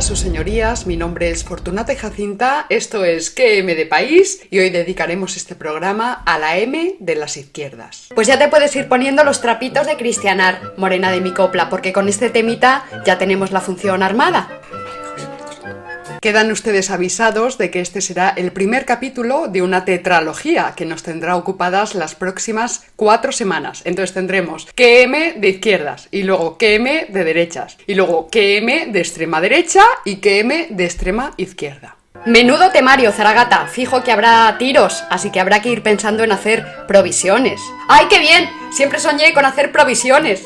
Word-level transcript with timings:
Sus 0.00 0.20
señorías. 0.20 0.86
Mi 0.86 0.96
nombre 0.96 1.30
es 1.30 1.44
Fortunata 1.44 1.94
Jacinta. 1.94 2.64
Esto 2.70 3.04
es 3.04 3.30
QM 3.30 3.66
de 3.66 3.86
País 3.86 4.40
y 4.50 4.58
hoy 4.58 4.70
dedicaremos 4.70 5.36
este 5.36 5.54
programa 5.54 6.22
a 6.24 6.38
la 6.38 6.56
M 6.56 6.96
de 6.98 7.14
las 7.14 7.36
izquierdas. 7.36 8.08
Pues 8.14 8.26
ya 8.26 8.38
te 8.38 8.48
puedes 8.48 8.74
ir 8.76 8.88
poniendo 8.88 9.24
los 9.24 9.42
trapitos 9.42 9.86
de 9.86 9.96
cristianar, 9.96 10.72
morena 10.78 11.12
de 11.12 11.20
mi 11.20 11.32
copla, 11.32 11.68
porque 11.68 11.92
con 11.92 12.08
este 12.08 12.30
temita 12.30 12.84
ya 13.04 13.18
tenemos 13.18 13.52
la 13.52 13.60
función 13.60 14.02
armada. 14.02 14.59
Quedan 16.20 16.52
ustedes 16.52 16.90
avisados 16.90 17.56
de 17.56 17.70
que 17.70 17.80
este 17.80 18.02
será 18.02 18.28
el 18.36 18.52
primer 18.52 18.84
capítulo 18.84 19.48
de 19.48 19.62
una 19.62 19.86
tetralogía 19.86 20.74
que 20.76 20.84
nos 20.84 21.02
tendrá 21.02 21.34
ocupadas 21.34 21.94
las 21.94 22.14
próximas 22.14 22.84
cuatro 22.94 23.32
semanas. 23.32 23.80
Entonces 23.86 24.12
tendremos 24.12 24.66
QM 24.66 25.40
de 25.40 25.48
izquierdas 25.48 26.08
y 26.10 26.24
luego 26.24 26.58
QM 26.58 27.10
de 27.10 27.24
derechas 27.24 27.78
y 27.86 27.94
luego 27.94 28.28
QM 28.30 28.92
de 28.92 28.98
extrema 28.98 29.40
derecha 29.40 29.82
y 30.04 30.16
QM 30.16 30.76
de 30.76 30.84
extrema 30.84 31.32
izquierda. 31.38 31.96
Menudo 32.26 32.70
temario, 32.70 33.12
Zaragata. 33.12 33.66
Fijo 33.68 34.04
que 34.04 34.12
habrá 34.12 34.54
tiros, 34.58 35.04
así 35.08 35.30
que 35.30 35.40
habrá 35.40 35.62
que 35.62 35.70
ir 35.70 35.82
pensando 35.82 36.22
en 36.22 36.32
hacer 36.32 36.66
provisiones. 36.86 37.62
¡Ay, 37.88 38.08
qué 38.10 38.18
bien! 38.18 38.46
Siempre 38.72 38.98
soñé 38.98 39.32
con 39.32 39.46
hacer 39.46 39.72
provisiones. 39.72 40.44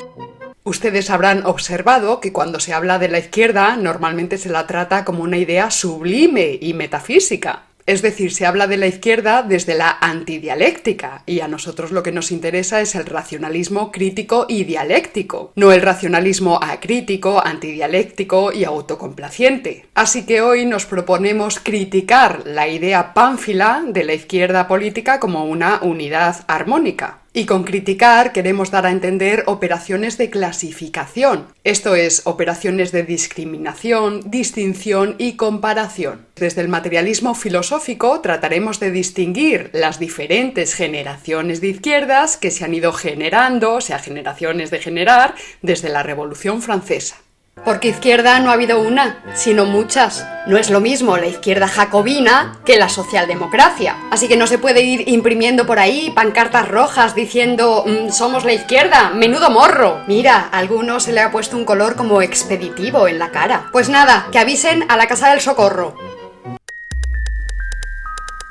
Ustedes 0.67 1.11
habrán 1.11 1.45
observado 1.45 2.21
que 2.21 2.33
cuando 2.33 2.59
se 2.59 2.73
habla 2.73 2.99
de 2.99 3.09
la 3.09 3.19
izquierda 3.19 3.77
normalmente 3.77 4.39
se 4.39 4.49
la 4.49 4.67
trata 4.67 5.05
como 5.05 5.23
una 5.23 5.37
idea 5.37 5.71
sublime 5.71 6.59
y 6.59 6.73
metafísica. 6.73 7.65
Es 7.85 8.01
decir, 8.01 8.33
se 8.33 8.47
habla 8.47 8.67
de 8.67 8.79
la 8.79 8.87
izquierda 8.87 9.43
desde 9.43 9.75
la 9.75 9.99
antidialéctica, 10.01 11.23
y 11.27 11.41
a 11.41 11.49
nosotros 11.49 11.93
lo 11.93 12.03
que 12.03 12.13
nos 12.13 12.33
interesa 12.33 12.81
es 12.81 12.95
el 12.95 13.05
racionalismo 13.05 13.93
crítico 13.93 14.47
y 14.49 14.65
dialéctico, 14.65 15.53
no 15.55 15.71
el 15.71 15.83
racionalismo 15.83 16.59
acrítico, 16.63 17.45
antidialéctico 17.45 18.51
y 18.51 18.65
autocomplaciente. 18.65 19.85
Así 19.93 20.25
que 20.25 20.41
hoy 20.41 20.65
nos 20.65 20.87
proponemos 20.87 21.61
criticar 21.61 22.45
la 22.47 22.69
idea 22.69 23.13
pánfila 23.13 23.85
de 23.87 24.05
la 24.05 24.15
izquierda 24.15 24.67
política 24.67 25.21
como 25.21 25.45
una 25.45 25.81
unidad 25.83 26.43
armónica. 26.49 27.19
Y 27.37 27.47
con 27.47 27.65
criticar 27.65 28.33
queremos 28.33 28.71
dar 28.71 28.87
a 28.87 28.93
entender 28.93 29.43
operaciones 29.47 30.17
de 30.19 30.31
clasificación, 30.31 31.49
esto 31.65 31.97
es, 31.97 32.23
operaciones 32.27 32.93
de 32.93 33.03
discriminación, 33.03 34.21
distinción 34.31 35.17
y 35.19 35.33
comparación. 35.33 36.29
Desde 36.37 36.61
el 36.61 36.69
materialismo 36.69 37.35
filosófico 37.35 38.21
trataremos 38.21 38.79
de 38.79 38.93
distinguir 38.93 39.71
las 39.73 39.99
diferentes 39.99 40.75
generaciones 40.75 41.61
de 41.61 41.71
izquierdas 41.71 42.37
que 42.37 42.53
se 42.53 42.65
han 42.65 42.73
ido 42.73 42.93
generando, 42.93 43.73
o 43.73 43.81
sea, 43.81 43.99
generaciones 43.99 44.71
de 44.71 44.79
generar, 44.79 45.35
desde 45.61 45.89
la 45.89 46.05
Revolución 46.05 46.63
Francesa. 46.63 47.24
Porque 47.65 47.89
izquierda 47.89 48.41
no 48.41 48.51
ha 48.51 48.55
habido 48.55 48.81
una, 48.81 49.23
sino 49.35 49.65
muchas. 49.65 50.27
No 50.47 50.59
es 50.59 50.69
lo 50.69 50.81
mismo 50.81 51.17
la 51.17 51.27
izquierda 51.27 51.67
jacobina 51.69 52.59
que 52.65 52.77
la 52.77 52.89
socialdemocracia. 52.89 53.97
Así 54.11 54.29
que 54.29 54.37
no 54.37 54.47
se 54.47 54.59
puede 54.59 54.83
ir 54.83 55.09
imprimiendo 55.09 55.67
por 55.67 55.79
ahí 55.79 56.13
pancartas 56.15 56.69
rojas 56.69 57.15
diciendo 57.15 57.85
mm, 57.87 58.11
somos 58.11 58.45
la 58.45 58.53
izquierda, 58.53 59.11
menudo 59.11 59.51
morro. 59.51 60.01
Mira, 60.07 60.49
a 60.53 60.59
alguno 60.59 61.01
se 61.01 61.13
le 61.13 61.21
ha 61.21 61.31
puesto 61.31 61.57
un 61.57 61.65
color 61.65 61.97
como 61.97 62.21
expeditivo 62.21 63.09
en 63.09 63.19
la 63.19 63.31
cara. 63.31 63.69
Pues 63.73 63.89
nada, 63.89 64.29
que 64.31 64.39
avisen 64.39 64.85
a 64.91 64.97
la 64.97 65.07
Casa 65.07 65.31
del 65.31 65.41
Socorro. 65.41 65.95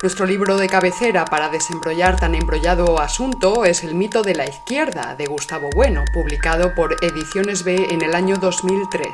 Nuestro 0.04 0.26
libro 0.26 0.58
de 0.58 0.68
cabecera 0.68 1.24
para 1.24 1.48
desembrollar 1.48 2.20
tan 2.20 2.36
embrollado 2.36 3.00
asunto 3.00 3.64
es 3.64 3.86
El 3.86 3.96
mito 3.96 4.22
de 4.22 4.36
la 4.36 4.44
izquierda 4.44 5.16
de 5.18 5.28
Gustavo 5.28 5.70
Bueno, 5.74 6.04
publicado 6.14 6.76
por 6.76 6.98
Ediciones 7.02 7.64
B 7.64 7.88
en 7.90 8.02
el 8.02 8.14
año 8.14 8.36
2003. 8.36 9.08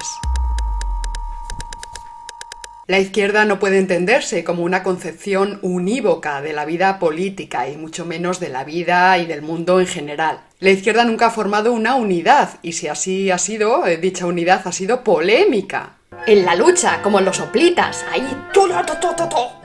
La 2.88 2.98
izquierda 2.98 3.46
no 3.46 3.60
puede 3.60 3.78
entenderse 3.78 4.44
como 4.44 4.64
una 4.64 4.82
concepción 4.82 5.60
unívoca 5.62 6.42
de 6.42 6.54
la 6.54 6.66
vida 6.66 6.98
política 6.98 7.70
y 7.70 7.78
mucho 7.78 8.08
menos 8.08 8.40
de 8.40 8.50
la 8.50 8.64
vida 8.64 9.16
y 9.20 9.28
del 9.28 9.44
mundo 9.44 9.80
en 9.80 9.86
general. 9.86 10.42
La 10.58 10.72
izquierda 10.72 11.06
nunca 11.06 11.28
ha 11.28 11.30
formado 11.30 11.72
una 11.72 11.94
unidad 11.94 12.58
y 12.64 12.72
si 12.72 12.88
así 12.88 13.30
ha 13.30 13.38
sido, 13.38 13.86
eh, 13.86 13.98
dicha 13.98 14.26
unidad 14.26 14.64
ha 14.66 14.72
sido 14.72 15.04
polémica, 15.04 15.99
en 16.25 16.46
la 16.46 16.56
lucha, 16.56 17.02
como 17.02 17.19
en 17.19 17.25
los 17.25 17.38
soplitas, 17.38 18.06
ahí 18.12 18.28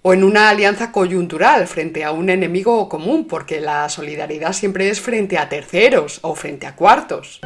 o 0.03 0.13
en 0.13 0.25
una 0.25 0.51
alianza 0.51 0.93
coyuntural 0.93 1.67
frente 1.67 2.05
a 2.05 2.13
un 2.13 2.31
enemigo 2.31 2.89
común, 2.89 3.27
porque 3.27 3.61
la 3.61 3.89
solidaridad 3.89 4.53
siempre 4.53 4.91
es 4.91 5.01
frente 5.01 5.39
a 5.39 5.49
terceros 5.49 6.19
o 6.23 6.35
frente 6.35 6.67
a 6.67 6.77
cuartos. 6.77 7.41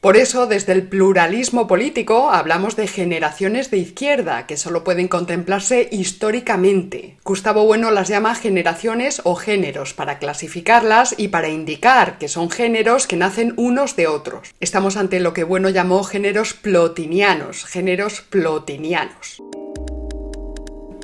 Por 0.00 0.16
eso, 0.16 0.46
desde 0.46 0.72
el 0.72 0.88
pluralismo 0.88 1.66
político 1.66 2.30
hablamos 2.30 2.74
de 2.74 2.86
generaciones 2.86 3.70
de 3.70 3.76
izquierda, 3.76 4.46
que 4.46 4.56
solo 4.56 4.82
pueden 4.82 5.08
contemplarse 5.08 5.88
históricamente. 5.92 7.18
Gustavo 7.22 7.66
Bueno 7.66 7.90
las 7.90 8.08
llama 8.08 8.34
generaciones 8.34 9.20
o 9.24 9.34
géneros 9.34 9.92
para 9.92 10.18
clasificarlas 10.18 11.14
y 11.18 11.28
para 11.28 11.50
indicar 11.50 12.16
que 12.16 12.28
son 12.28 12.48
géneros 12.48 13.06
que 13.06 13.16
nacen 13.16 13.52
unos 13.58 13.94
de 13.94 14.06
otros. 14.06 14.54
Estamos 14.58 14.96
ante 14.96 15.20
lo 15.20 15.34
que 15.34 15.44
Bueno 15.44 15.68
llamó 15.68 16.02
géneros 16.02 16.54
plotinianos, 16.54 17.66
géneros 17.66 18.22
plotinianos. 18.22 19.42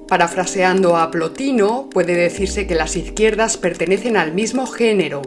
Parafraseando 0.09 0.97
a 0.97 1.11
Plotino, 1.11 1.91
puede 1.91 2.15
decirse 2.15 2.67
que 2.67 2.77
las 2.77 2.97
izquierdas 2.97 3.59
pertenecen 3.59 4.17
al 4.17 4.33
mismo 4.33 4.67
género, 4.67 5.21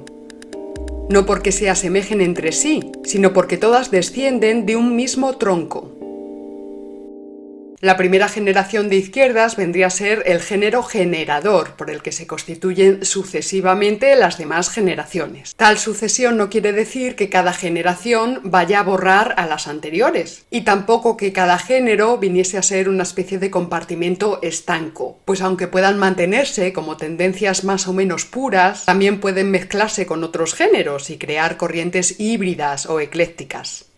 no 1.09 1.25
porque 1.25 1.51
se 1.51 1.69
asemejen 1.69 2.21
entre 2.21 2.51
sí, 2.51 2.91
sino 3.03 3.33
porque 3.33 3.57
todas 3.57 3.91
descienden 3.91 4.65
de 4.65 4.75
un 4.75 4.95
mismo 4.95 5.37
tronco. 5.37 5.98
La 7.81 7.95
primera 7.95 8.27
generación 8.27 8.89
de 8.89 8.97
izquierdas 8.97 9.55
vendría 9.55 9.87
a 9.87 9.89
ser 9.89 10.23
el 10.25 10.41
género 10.41 10.83
generador, 10.83 11.75
por 11.77 11.89
el 11.89 12.01
que 12.01 12.11
se 12.11 12.27
constituyen 12.27 13.05
sucesivamente 13.05 14.17
las 14.17 14.37
demás 14.37 14.69
generaciones. 14.69 15.55
Tal 15.55 15.77
sucesión 15.77 16.35
no 16.35 16.49
quiere 16.49 16.73
decir 16.73 17.15
que 17.15 17.29
cada 17.29 17.53
generación 17.53 18.41
vaya 18.43 18.81
a 18.81 18.83
borrar 18.83 19.33
a 19.37 19.47
las 19.47 19.69
anteriores, 19.69 20.43
y 20.51 20.61
tampoco 20.61 21.15
que 21.15 21.31
cada 21.31 21.57
género 21.57 22.17
viniese 22.17 22.57
a 22.57 22.63
ser 22.63 22.89
una 22.89 23.03
especie 23.03 23.39
de 23.39 23.49
compartimento 23.49 24.39
estanco, 24.41 25.19
pues 25.23 25.39
aunque 25.39 25.67
puedan 25.69 25.97
mantenerse 25.97 26.73
como 26.73 26.97
tendencias 26.97 27.63
más 27.63 27.87
o 27.87 27.93
menos 27.93 28.25
puras, 28.25 28.83
también 28.87 29.21
pueden 29.21 29.51
mezclarse 29.51 30.05
con 30.05 30.25
otros 30.25 30.53
géneros 30.53 31.09
y 31.09 31.17
crear 31.17 31.55
corrientes 31.55 32.19
híbridas 32.19 32.87
o 32.87 32.99
eclécticas. 32.99 33.88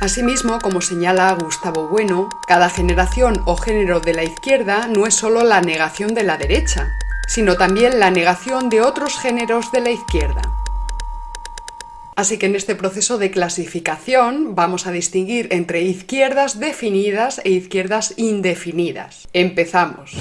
Asimismo, 0.00 0.60
como 0.60 0.80
señala 0.80 1.30
Gustavo 1.34 1.88
Bueno, 1.88 2.30
cada 2.46 2.70
generación 2.70 3.42
o 3.44 3.56
género 3.56 4.00
de 4.00 4.14
la 4.14 4.24
izquierda 4.24 4.88
no 4.88 5.06
es 5.06 5.14
solo 5.14 5.44
la 5.44 5.60
negación 5.60 6.14
de 6.14 6.22
la 6.22 6.38
derecha, 6.38 6.96
sino 7.28 7.56
también 7.56 8.00
la 8.00 8.10
negación 8.10 8.70
de 8.70 8.80
otros 8.80 9.18
géneros 9.18 9.70
de 9.72 9.82
la 9.82 9.90
izquierda. 9.90 10.40
Así 12.16 12.38
que 12.38 12.46
en 12.46 12.56
este 12.56 12.74
proceso 12.74 13.18
de 13.18 13.30
clasificación 13.30 14.54
vamos 14.54 14.86
a 14.86 14.90
distinguir 14.90 15.48
entre 15.50 15.82
izquierdas 15.82 16.58
definidas 16.58 17.42
e 17.44 17.50
izquierdas 17.50 18.14
indefinidas. 18.16 19.28
Empezamos. 19.34 20.12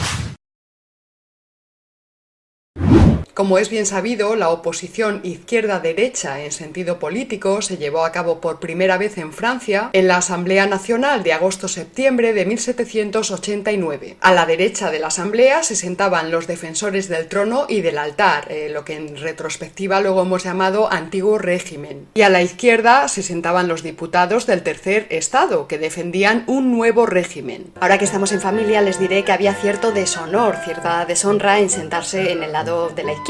Como 3.39 3.57
es 3.57 3.69
bien 3.69 3.85
sabido, 3.85 4.35
la 4.35 4.49
oposición 4.49 5.21
izquierda-derecha 5.23 6.43
en 6.43 6.51
sentido 6.51 6.99
político 6.99 7.61
se 7.61 7.77
llevó 7.77 8.03
a 8.03 8.11
cabo 8.11 8.41
por 8.41 8.59
primera 8.59 8.97
vez 8.97 9.17
en 9.17 9.31
Francia 9.31 9.91
en 9.93 10.09
la 10.09 10.17
Asamblea 10.17 10.65
Nacional 10.65 11.23
de 11.23 11.31
agosto-septiembre 11.31 12.33
de 12.33 12.45
1789. 12.45 14.17
A 14.19 14.33
la 14.33 14.45
derecha 14.45 14.91
de 14.91 14.99
la 14.99 15.07
Asamblea 15.07 15.63
se 15.63 15.77
sentaban 15.77 16.31
los 16.31 16.47
defensores 16.47 17.07
del 17.07 17.29
trono 17.29 17.65
y 17.69 17.79
del 17.79 17.97
altar, 17.97 18.51
eh, 18.51 18.67
lo 18.69 18.83
que 18.83 18.97
en 18.97 19.15
retrospectiva 19.15 20.01
luego 20.01 20.23
hemos 20.23 20.43
llamado 20.43 20.91
antiguo 20.91 21.37
régimen. 21.37 22.07
Y 22.15 22.23
a 22.23 22.29
la 22.29 22.41
izquierda 22.41 23.07
se 23.07 23.23
sentaban 23.23 23.69
los 23.69 23.83
diputados 23.83 24.47
del 24.47 24.63
tercer 24.63 25.07
estado, 25.11 25.65
que 25.69 25.77
defendían 25.77 26.43
un 26.47 26.73
nuevo 26.73 27.05
régimen. 27.05 27.71
Ahora 27.79 27.97
que 27.97 28.03
estamos 28.03 28.33
en 28.33 28.41
familia 28.41 28.81
les 28.81 28.99
diré 28.99 29.23
que 29.23 29.31
había 29.31 29.53
cierto 29.53 29.93
deshonor, 29.93 30.57
cierta 30.65 31.05
deshonra 31.05 31.59
en 31.59 31.69
sentarse 31.69 32.33
en 32.33 32.43
el 32.43 32.51
lado 32.51 32.89
de 32.89 33.03
la 33.05 33.13
izquierda 33.13 33.28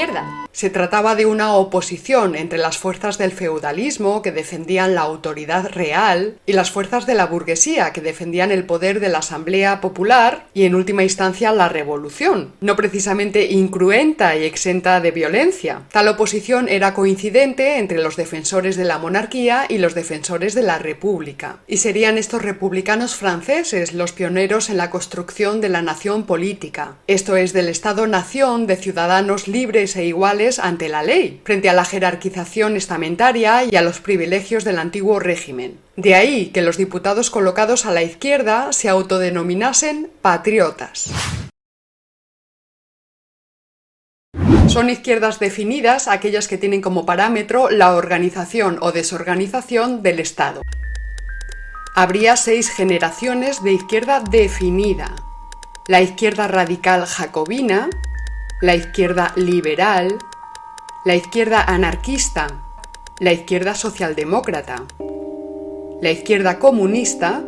se 0.52 0.70
trataba 0.70 1.16
de 1.16 1.26
una 1.26 1.54
oposición 1.54 2.36
entre 2.36 2.60
las 2.60 2.78
fuerzas 2.78 3.18
del 3.18 3.32
feudalismo 3.32 4.22
que 4.22 4.32
defendían 4.32 4.96
la 4.96 5.02
autoridad 5.02 5.70
real 5.70 6.38
y 6.46 6.54
las 6.54 6.72
fuerzas 6.72 7.06
de 7.06 7.16
la 7.16 7.28
burguesía 7.28 7.94
que 7.94 8.02
defendían 8.02 8.52
el 8.52 8.66
poder 8.66 9.00
de 9.00 9.10
la 9.10 9.20
Asamblea 9.20 9.80
Popular 9.80 10.48
y 10.54 10.66
en 10.66 10.76
última 10.76 11.04
instancia 11.04 11.52
la 11.52 11.70
revolución, 11.70 12.54
no 12.60 12.76
precisamente 12.76 13.46
incruenta 13.52 14.36
y 14.36 14.44
exenta 14.44 15.00
de 15.00 15.12
violencia. 15.12 15.84
Tal 15.92 16.08
oposición 16.08 16.68
era 16.68 16.94
coincidente 16.94 17.78
entre 17.78 18.00
los 18.00 18.16
defensores 18.16 18.76
de 18.76 18.86
la 18.86 18.98
monarquía 18.98 19.66
y 19.70 19.78
los 19.78 19.96
defensores 19.96 20.56
de 20.56 20.64
la 20.64 20.78
república. 20.78 21.60
Y 21.68 21.78
serían 21.78 22.18
estos 22.18 22.42
republicanos 22.42 23.16
franceses 23.16 23.94
los 23.94 24.12
pioneros 24.12 24.70
en 24.70 24.78
la 24.78 24.90
construcción 24.90 25.62
de 25.62 25.70
la 25.70 25.82
nación 25.82 26.24
política, 26.26 26.96
esto 27.08 27.38
es 27.38 27.54
del 27.54 27.70
Estado-nación 27.70 28.68
de 28.68 28.76
ciudadanos 28.76 29.48
libres 29.48 29.79
e 29.80 30.06
iguales 30.06 30.60
ante 30.60 30.90
la 30.90 31.04
ley, 31.04 31.42
frente 31.44 31.70
a 31.70 31.74
la 31.74 31.86
jerarquización 31.86 32.76
estamentaria 32.76 33.64
y 33.64 33.76
a 33.76 33.82
los 33.82 34.00
privilegios 34.00 34.64
del 34.64 34.80
antiguo 34.80 35.20
régimen. 35.20 35.80
De 35.96 36.16
ahí 36.16 36.48
que 36.48 36.62
los 36.62 36.78
diputados 36.78 37.30
colocados 37.30 37.86
a 37.86 37.92
la 37.92 38.04
izquierda 38.04 38.74
se 38.74 38.90
autodenominasen 38.90 40.10
patriotas. 40.22 41.12
Son 44.68 44.90
izquierdas 44.90 45.40
definidas 45.40 46.08
aquellas 46.08 46.48
que 46.48 46.60
tienen 46.60 46.82
como 46.82 47.06
parámetro 47.06 47.72
la 47.72 47.96
organización 47.96 48.78
o 48.82 48.92
desorganización 48.92 50.04
del 50.04 50.20
Estado. 50.20 50.62
Habría 51.96 52.38
seis 52.38 52.70
generaciones 52.70 53.64
de 53.64 53.74
izquierda 53.74 54.20
definida. 54.20 55.16
La 55.88 56.02
izquierda 56.02 56.48
radical 56.48 57.08
jacobina, 57.08 57.90
la 58.62 58.76
izquierda 58.76 59.32
liberal, 59.38 60.18
la 61.06 61.16
izquierda 61.16 61.64
anarquista, 61.64 62.48
la 63.20 63.32
izquierda 63.32 63.74
socialdemócrata, 63.74 64.84
la 66.02 66.12
izquierda 66.12 66.60
comunista 66.60 67.42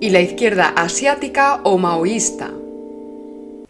y 0.00 0.10
la 0.10 0.20
izquierda 0.20 0.68
asiática 0.76 1.60
o 1.64 1.78
maoísta. 1.78 2.50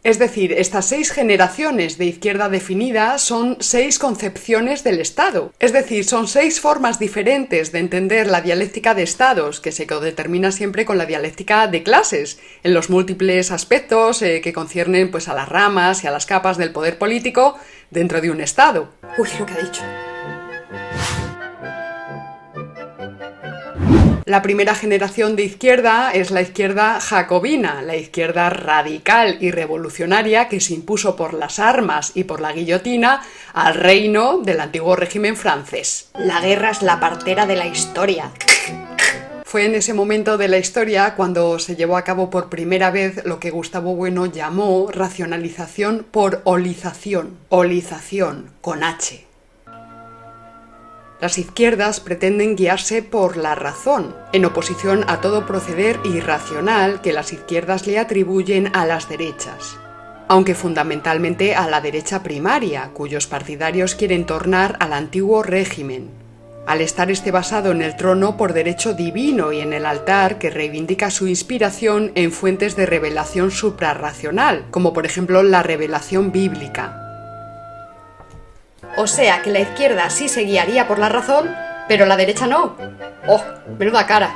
Es 0.09 0.19
decir, 0.19 0.55
estas 0.55 0.87
seis 0.87 1.11
generaciones 1.11 1.99
de 1.99 2.07
izquierda 2.07 2.49
definida 2.49 3.19
son 3.19 3.59
seis 3.61 3.99
concepciones 3.99 4.83
del 4.83 5.01
Estado. 5.01 5.53
Es 5.59 5.75
decir, 5.75 6.07
son 6.07 6.29
seis 6.29 6.63
formas 6.63 6.99
diferentes 6.99 7.73
de 7.73 7.81
entender 7.81 8.27
la 8.27 8.41
dialéctica 8.41 8.95
de 8.95 9.03
estados, 9.03 9.61
que 9.61 9.71
se 9.71 9.87
codetermina 9.87 10.51
siempre 10.51 10.87
con 10.87 10.97
la 10.97 11.05
dialéctica 11.05 11.67
de 11.67 11.83
clases, 11.83 12.41
en 12.63 12.73
los 12.73 12.89
múltiples 12.89 13.51
aspectos 13.51 14.23
eh, 14.23 14.41
que 14.41 14.55
conciernen 14.55 15.11
pues, 15.11 15.29
a 15.29 15.35
las 15.35 15.51
ramas 15.51 16.03
y 16.03 16.07
a 16.07 16.11
las 16.11 16.25
capas 16.25 16.57
del 16.57 16.73
poder 16.73 16.97
político 16.97 17.59
dentro 17.91 18.23
de 18.23 18.31
un 18.31 18.41
Estado. 18.41 18.89
Uy, 19.19 19.29
lo 19.39 19.45
que 19.45 19.53
ha 19.53 19.59
dicho. 19.59 19.83
La 24.29 24.43
primera 24.43 24.75
generación 24.75 25.37
de 25.37 25.45
izquierda 25.45 26.11
es 26.13 26.31
la 26.31 26.43
izquierda 26.43 27.01
jacobina, 27.01 27.81
la 27.81 27.97
izquierda 27.97 28.51
radical 28.51 29.39
y 29.41 29.51
revolucionaria 29.51 30.49
que 30.49 30.61
se 30.61 30.75
impuso 30.75 31.17
por 31.17 31.33
las 31.33 31.59
armas 31.59 32.13
y 32.15 32.25
por 32.25 32.43
la 32.43 32.53
guillotina 32.53 33.23
al 33.55 33.73
reino 33.73 34.41
del 34.45 34.61
antiguo 34.61 34.97
régimen 34.97 35.35
francés. 35.35 36.11
La 36.15 36.43
guerra 36.43 36.73
es 36.73 36.83
la 36.83 37.01
partera 37.01 37.47
de 37.47 37.57
la 37.57 37.69
historia. 37.69 38.31
Fue 39.45 39.65
en 39.65 39.75
ese 39.75 39.95
momento 39.95 40.37
de 40.37 40.49
la 40.49 40.59
historia 40.59 41.15
cuando 41.15 41.59
se 41.59 41.75
llevó 41.75 41.97
a 41.97 42.05
cabo 42.05 42.29
por 42.29 42.51
primera 42.51 42.91
vez 42.91 43.25
lo 43.25 43.41
que 43.41 43.51
Gustavo 43.51 43.95
Bueno 43.95 44.27
llamó 44.27 44.91
racionalización 44.93 46.05
por 46.11 46.43
olización. 46.45 47.39
Olización 47.49 48.51
con 48.61 48.85
H. 48.85 49.28
Las 51.21 51.37
izquierdas 51.37 51.99
pretenden 51.99 52.55
guiarse 52.55 53.03
por 53.03 53.37
la 53.37 53.57
razón, 53.57 54.15
en 54.33 54.45
oposición 54.45 55.05
a 55.09 55.21
todo 55.21 55.47
proceder 55.47 55.99
irracional 56.05 57.01
que 57.01 57.13
las 57.13 57.33
izquierdas 57.33 57.89
le 57.89 57.99
atribuyen 57.99 58.71
a 58.73 58.87
las 58.87 59.09
derechas, 59.09 59.77
aunque 60.29 60.55
fundamentalmente 60.55 61.57
a 61.57 61.69
la 61.69 61.81
derecha 61.81 62.23
primaria, 62.23 62.91
cuyos 62.95 63.27
partidarios 63.27 63.97
quieren 63.97 64.27
tornar 64.27 64.77
al 64.79 64.93
antiguo 64.93 65.43
régimen, 65.43 66.09
al 66.69 66.83
estar 66.83 67.11
este 67.11 67.33
basado 67.33 67.73
en 67.73 67.83
el 67.83 67.97
trono 67.97 68.37
por 68.37 68.53
derecho 68.53 68.95
divino 68.95 69.53
y 69.53 69.61
en 69.61 69.73
el 69.73 69.87
altar 69.87 70.39
que 70.39 70.51
reivindica 70.51 71.11
su 71.11 71.27
inspiración 71.27 72.13
en 72.15 72.31
fuentes 72.31 72.77
de 72.77 72.87
revelación 72.87 73.51
suprarracional, 73.51 74.67
como 74.71 74.93
por 74.93 75.05
ejemplo 75.05 75.43
la 75.43 75.65
revelación 75.65 76.31
bíblica. 76.31 77.08
O 79.01 79.07
sea 79.07 79.43
que 79.43 79.51
la 79.51 79.61
izquierda 79.61 80.11
sí 80.11 80.29
se 80.29 80.41
guiaría 80.41 80.89
por 80.89 80.99
la 80.99 81.09
razón, 81.09 81.55
pero 81.87 82.05
la 82.05 82.17
derecha 82.17 82.49
no. 82.49 82.77
¡Oh! 83.29 83.41
Menuda 83.79 84.09
cara. 84.09 84.35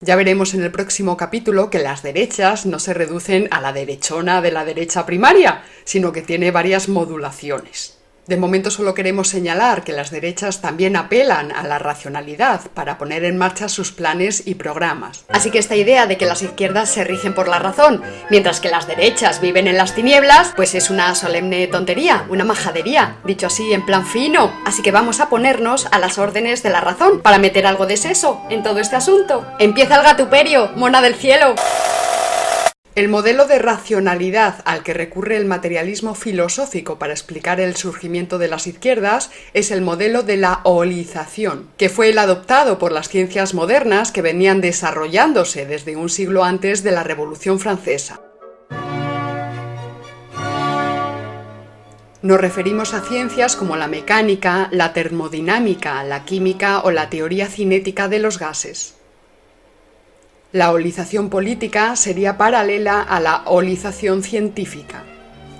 Ya 0.00 0.16
veremos 0.16 0.54
en 0.54 0.62
el 0.62 0.72
próximo 0.72 1.18
capítulo 1.18 1.68
que 1.68 1.78
las 1.78 2.02
derechas 2.02 2.64
no 2.64 2.78
se 2.78 2.94
reducen 2.94 3.48
a 3.50 3.60
la 3.60 3.74
derechona 3.74 4.40
de 4.40 4.50
la 4.50 4.64
derecha 4.64 5.04
primaria, 5.04 5.62
sino 5.84 6.10
que 6.10 6.22
tiene 6.22 6.52
varias 6.52 6.88
modulaciones. 6.88 8.01
De 8.28 8.36
momento 8.36 8.70
solo 8.70 8.94
queremos 8.94 9.28
señalar 9.28 9.82
que 9.82 9.92
las 9.92 10.12
derechas 10.12 10.60
también 10.60 10.94
apelan 10.94 11.50
a 11.50 11.64
la 11.66 11.80
racionalidad 11.80 12.60
para 12.72 12.96
poner 12.96 13.24
en 13.24 13.36
marcha 13.36 13.68
sus 13.68 13.90
planes 13.90 14.44
y 14.46 14.54
programas. 14.54 15.24
Así 15.28 15.50
que 15.50 15.58
esta 15.58 15.74
idea 15.74 16.06
de 16.06 16.16
que 16.16 16.26
las 16.26 16.40
izquierdas 16.40 16.88
se 16.88 17.02
rigen 17.02 17.34
por 17.34 17.48
la 17.48 17.58
razón, 17.58 18.00
mientras 18.30 18.60
que 18.60 18.70
las 18.70 18.86
derechas 18.86 19.40
viven 19.40 19.66
en 19.66 19.76
las 19.76 19.96
tinieblas, 19.96 20.52
pues 20.54 20.76
es 20.76 20.88
una 20.88 21.16
solemne 21.16 21.66
tontería, 21.66 22.24
una 22.28 22.44
majadería, 22.44 23.16
dicho 23.24 23.48
así 23.48 23.72
en 23.72 23.84
plan 23.84 24.06
fino. 24.06 24.52
Así 24.64 24.82
que 24.82 24.92
vamos 24.92 25.18
a 25.18 25.28
ponernos 25.28 25.86
a 25.90 25.98
las 25.98 26.18
órdenes 26.18 26.62
de 26.62 26.70
la 26.70 26.80
razón 26.80 27.22
para 27.22 27.38
meter 27.38 27.66
algo 27.66 27.86
de 27.86 27.96
seso 27.96 28.40
en 28.50 28.62
todo 28.62 28.78
este 28.78 28.94
asunto. 28.94 29.44
Empieza 29.58 29.96
el 29.96 30.04
gatuperio, 30.04 30.70
mona 30.76 31.02
del 31.02 31.16
cielo. 31.16 31.56
El 32.94 33.08
modelo 33.08 33.46
de 33.46 33.58
racionalidad 33.58 34.56
al 34.66 34.82
que 34.82 34.92
recurre 34.92 35.38
el 35.38 35.46
materialismo 35.46 36.14
filosófico 36.14 36.98
para 36.98 37.14
explicar 37.14 37.58
el 37.58 37.74
surgimiento 37.74 38.36
de 38.36 38.48
las 38.48 38.66
izquierdas 38.66 39.30
es 39.54 39.70
el 39.70 39.80
modelo 39.80 40.22
de 40.22 40.36
la 40.36 40.60
holización, 40.64 41.70
que 41.78 41.88
fue 41.88 42.10
el 42.10 42.18
adoptado 42.18 42.78
por 42.78 42.92
las 42.92 43.08
ciencias 43.08 43.54
modernas 43.54 44.12
que 44.12 44.20
venían 44.20 44.60
desarrollándose 44.60 45.64
desde 45.64 45.96
un 45.96 46.10
siglo 46.10 46.44
antes 46.44 46.82
de 46.82 46.92
la 46.92 47.02
Revolución 47.02 47.58
Francesa. 47.60 48.20
Nos 52.20 52.40
referimos 52.40 52.92
a 52.92 53.00
ciencias 53.00 53.56
como 53.56 53.76
la 53.76 53.88
mecánica, 53.88 54.68
la 54.70 54.92
termodinámica, 54.92 56.04
la 56.04 56.26
química 56.26 56.80
o 56.80 56.90
la 56.90 57.08
teoría 57.08 57.46
cinética 57.46 58.08
de 58.08 58.18
los 58.18 58.38
gases. 58.38 58.96
La 60.52 60.70
olización 60.72 61.30
política 61.30 61.96
sería 61.96 62.36
paralela 62.36 63.00
a 63.00 63.20
la 63.20 63.42
olización 63.46 64.22
científica. 64.22 65.02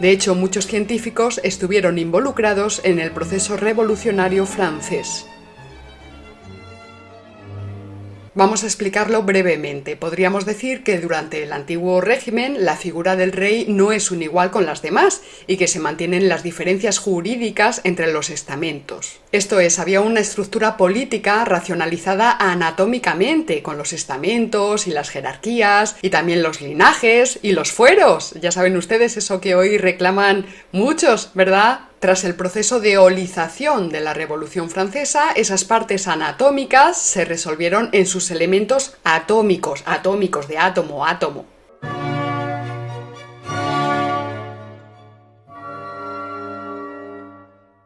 De 0.01 0.11
hecho, 0.11 0.35
muchos 0.35 0.67
científicos 0.67 1.41
estuvieron 1.43 1.99
involucrados 1.99 2.83
en 2.85 2.99
el 2.99 3.11
proceso 3.11 3.57
revolucionario 3.57 4.45
francés. 4.45 5.27
Vamos 8.35 8.63
a 8.63 8.67
explicarlo 8.67 9.25
brevemente. 9.25 9.95
Podríamos 9.95 10.47
decir 10.47 10.83
que 10.83 10.99
durante 10.99 11.43
el 11.43 11.53
antiguo 11.53 12.01
régimen 12.01 12.65
la 12.65 12.77
figura 12.77 13.15
del 13.15 13.31
rey 13.31 13.67
no 13.69 13.93
es 13.93 14.11
un 14.11 14.23
igual 14.23 14.51
con 14.51 14.65
las 14.65 14.81
demás 14.81 15.21
y 15.47 15.59
que 15.59 15.69
se 15.69 15.81
mantienen 15.81 16.31
las 16.31 16.43
diferencias 16.43 16.99
jurídicas 16.99 17.83
entre 17.85 18.11
los 18.11 18.31
estamentos. 18.31 19.21
Esto 19.33 19.61
es, 19.61 19.79
había 19.79 20.01
una 20.01 20.21
estructura 20.21 20.79
política 20.79 21.45
racionalizada 21.45 22.35
anatómicamente 22.41 23.63
con 23.63 23.77
los 23.77 23.93
estamentos 23.93 24.87
y 24.87 24.93
las 24.93 25.11
jerarquías 25.11 25.97
y 26.01 26.09
también 26.09 26.43
los 26.43 26.63
linajes 26.63 27.39
y 27.43 27.53
los 27.53 27.71
fueros. 27.71 28.33
Ya 28.41 28.51
saben 28.51 28.79
ustedes 28.79 29.19
eso 29.19 29.43
que 29.43 29.55
hoy 29.55 29.77
reclaman 29.77 30.47
muchos, 30.73 31.33
¿verdad? 31.35 31.81
Tras 32.03 32.25
el 32.25 32.35
proceso 32.35 32.81
de 32.81 32.99
olización 32.99 33.89
de 33.89 34.01
la 34.01 34.13
Revolución 34.13 34.69
Francesa, 34.69 35.31
esas 35.37 35.65
partes 35.65 36.09
anatómicas 36.09 36.99
se 37.01 37.25
resolvieron 37.25 37.91
en 37.93 38.07
sus 38.07 38.33
elementos 38.33 38.97
atómicos, 39.05 39.85
atómicos 39.87 40.49
de 40.49 40.59
átomo, 40.59 41.07
átomo. 41.07 41.45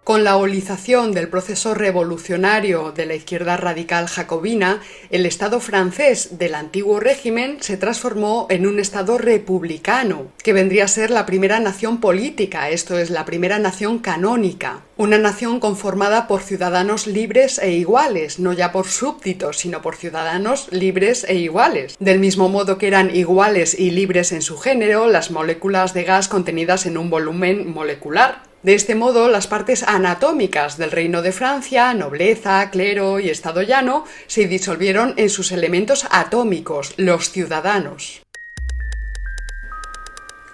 Con 0.07 0.23
la 0.23 0.37
olización 0.37 1.11
del 1.11 1.27
proceso 1.27 1.75
revolucionario 1.75 2.93
de 2.93 3.07
la 3.07 3.17
izquierda 3.17 3.57
radical 3.57 4.07
jacobina, 4.07 4.81
el 5.11 5.27
Estado 5.27 5.59
francés 5.59 6.39
del 6.39 6.55
antiguo 6.55 7.01
régimen 7.01 7.57
se 7.59 7.77
transformó 7.77 8.47
en 8.49 8.69
un 8.69 8.79
Estado 8.79 9.19
republicano, 9.19 10.29
que 10.45 10.53
vendría 10.53 10.85
a 10.85 10.89
ser 10.89 11.11
la 11.11 11.27
primera 11.27 11.59
nación 11.59 11.99
política, 11.99 12.71
esto 12.71 12.97
es, 12.97 13.11
la 13.11 13.25
primera 13.25 13.59
nación 13.59 13.99
canónica. 13.99 14.85
Una 14.97 15.19
nación 15.19 15.59
conformada 15.59 16.29
por 16.29 16.41
ciudadanos 16.41 17.09
libres 17.09 17.59
e 17.59 17.73
iguales, 17.73 18.39
no 18.39 18.53
ya 18.53 18.71
por 18.71 18.87
súbditos, 18.87 19.57
sino 19.57 19.83
por 19.83 19.97
ciudadanos 19.97 20.69
libres 20.71 21.25
e 21.29 21.35
iguales. 21.35 21.97
Del 21.99 22.21
mismo 22.21 22.49
modo 22.49 22.79
que 22.79 22.87
eran 22.87 23.13
iguales 23.13 23.77
y 23.77 23.91
libres 23.91 24.31
en 24.31 24.43
su 24.43 24.57
género, 24.57 25.09
las 25.09 25.33
moléculas 25.33 25.95
de 25.95 26.05
gas 26.05 26.29
contenidas 26.29 26.87
en 26.87 26.97
un 26.97 27.11
volumen 27.11 27.69
molecular. 27.69 28.47
De 28.67 28.75
este 28.75 28.97
modo, 28.97 29.29
las 29.29 29.47
partes 29.47 29.85
anatómicas 29.85 30.77
del 30.77 30.91
reino 30.91 31.23
de 31.23 31.31
Francia, 31.31 31.95
nobleza, 31.95 32.69
clero 32.71 33.21
y 33.21 33.29
estado 33.29 33.63
llano, 33.63 34.05
se 34.27 34.49
disolvieron 34.49 35.15
en 35.19 35.31
sus 35.31 35.53
elementos 35.53 36.05
atómicos, 36.11 36.93
los 36.97 37.31
ciudadanos. 37.31 38.23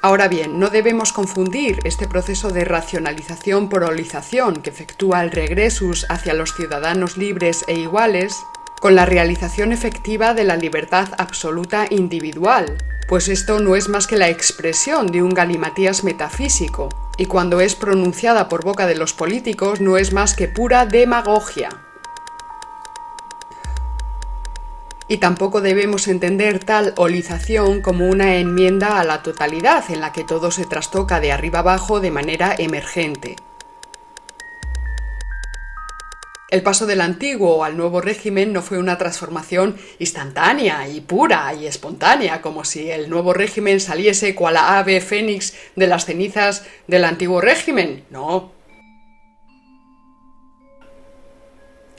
Ahora 0.03 0.29
bien, 0.29 0.59
no 0.59 0.69
debemos 0.69 1.15
confundir 1.15 1.79
este 1.85 2.07
proceso 2.07 2.51
de 2.51 2.67
racionalización 2.67 3.71
por 3.71 3.83
olización 3.83 4.61
que 4.61 4.69
efectúa 4.69 5.23
el 5.23 5.31
regresus 5.31 6.05
hacia 6.11 6.35
los 6.35 6.53
ciudadanos 6.53 7.17
libres 7.17 7.65
e 7.67 7.77
iguales 7.77 8.37
con 8.83 8.95
la 8.95 9.07
realización 9.07 9.73
efectiva 9.73 10.35
de 10.35 10.45
la 10.45 10.57
libertad 10.57 11.09
absoluta 11.17 11.87
individual, 11.89 12.77
pues 13.09 13.29
esto 13.29 13.59
no 13.59 13.77
es 13.77 13.89
más 13.89 14.07
que 14.07 14.17
la 14.17 14.29
expresión 14.29 15.07
de 15.07 15.23
un 15.23 15.31
galimatías 15.31 16.05
metafísico, 16.05 16.89
y 17.23 17.27
cuando 17.27 17.61
es 17.61 17.77
pronunciada 17.77 18.49
por 18.49 18.65
boca 18.65 18.89
de 18.89 18.97
los 18.97 19.13
políticos 19.13 19.81
no 19.81 19.97
es 19.97 20.13
más 20.13 20.35
que 20.35 20.49
pura 20.49 20.87
demagogia. 20.87 21.69
Y 25.07 25.19
tampoco 25.19 25.61
debemos 25.61 26.09
entender 26.09 26.59
tal 26.65 26.95
olización 26.97 27.81
como 27.81 28.09
una 28.09 28.35
enmienda 28.39 28.99
a 28.99 29.05
la 29.05 29.23
totalidad 29.23 29.85
en 29.91 30.01
la 30.01 30.13
que 30.13 30.25
todo 30.25 30.51
se 30.51 30.65
trastoca 30.65 31.21
de 31.21 31.31
arriba 31.31 31.61
abajo 31.61 32.01
de 32.01 32.11
manera 32.11 32.57
emergente. 32.59 33.37
El 36.53 36.63
paso 36.63 36.85
del 36.85 37.01
antiguo 37.01 37.65
al 37.65 37.79
nuevo 37.79 38.03
régimen 38.03 38.53
no 38.53 38.61
fue 38.61 38.77
una 38.77 38.99
transformación 38.99 39.75
instantánea 39.99 40.87
y 40.87 41.01
pura 41.01 41.55
y 41.55 41.67
espontánea, 41.67 42.43
como 42.43 42.67
si 42.67 42.91
el 42.91 43.09
nuevo 43.09 43.33
régimen 43.33 43.81
saliese 43.81 44.35
cual 44.35 44.59
ave 44.59 45.01
fénix 45.01 45.55
de 45.77 45.87
las 45.87 46.05
cenizas 46.05 46.67
del 46.87 47.07
antiguo 47.07 47.41
régimen. 47.41 48.05
No. 48.11 48.53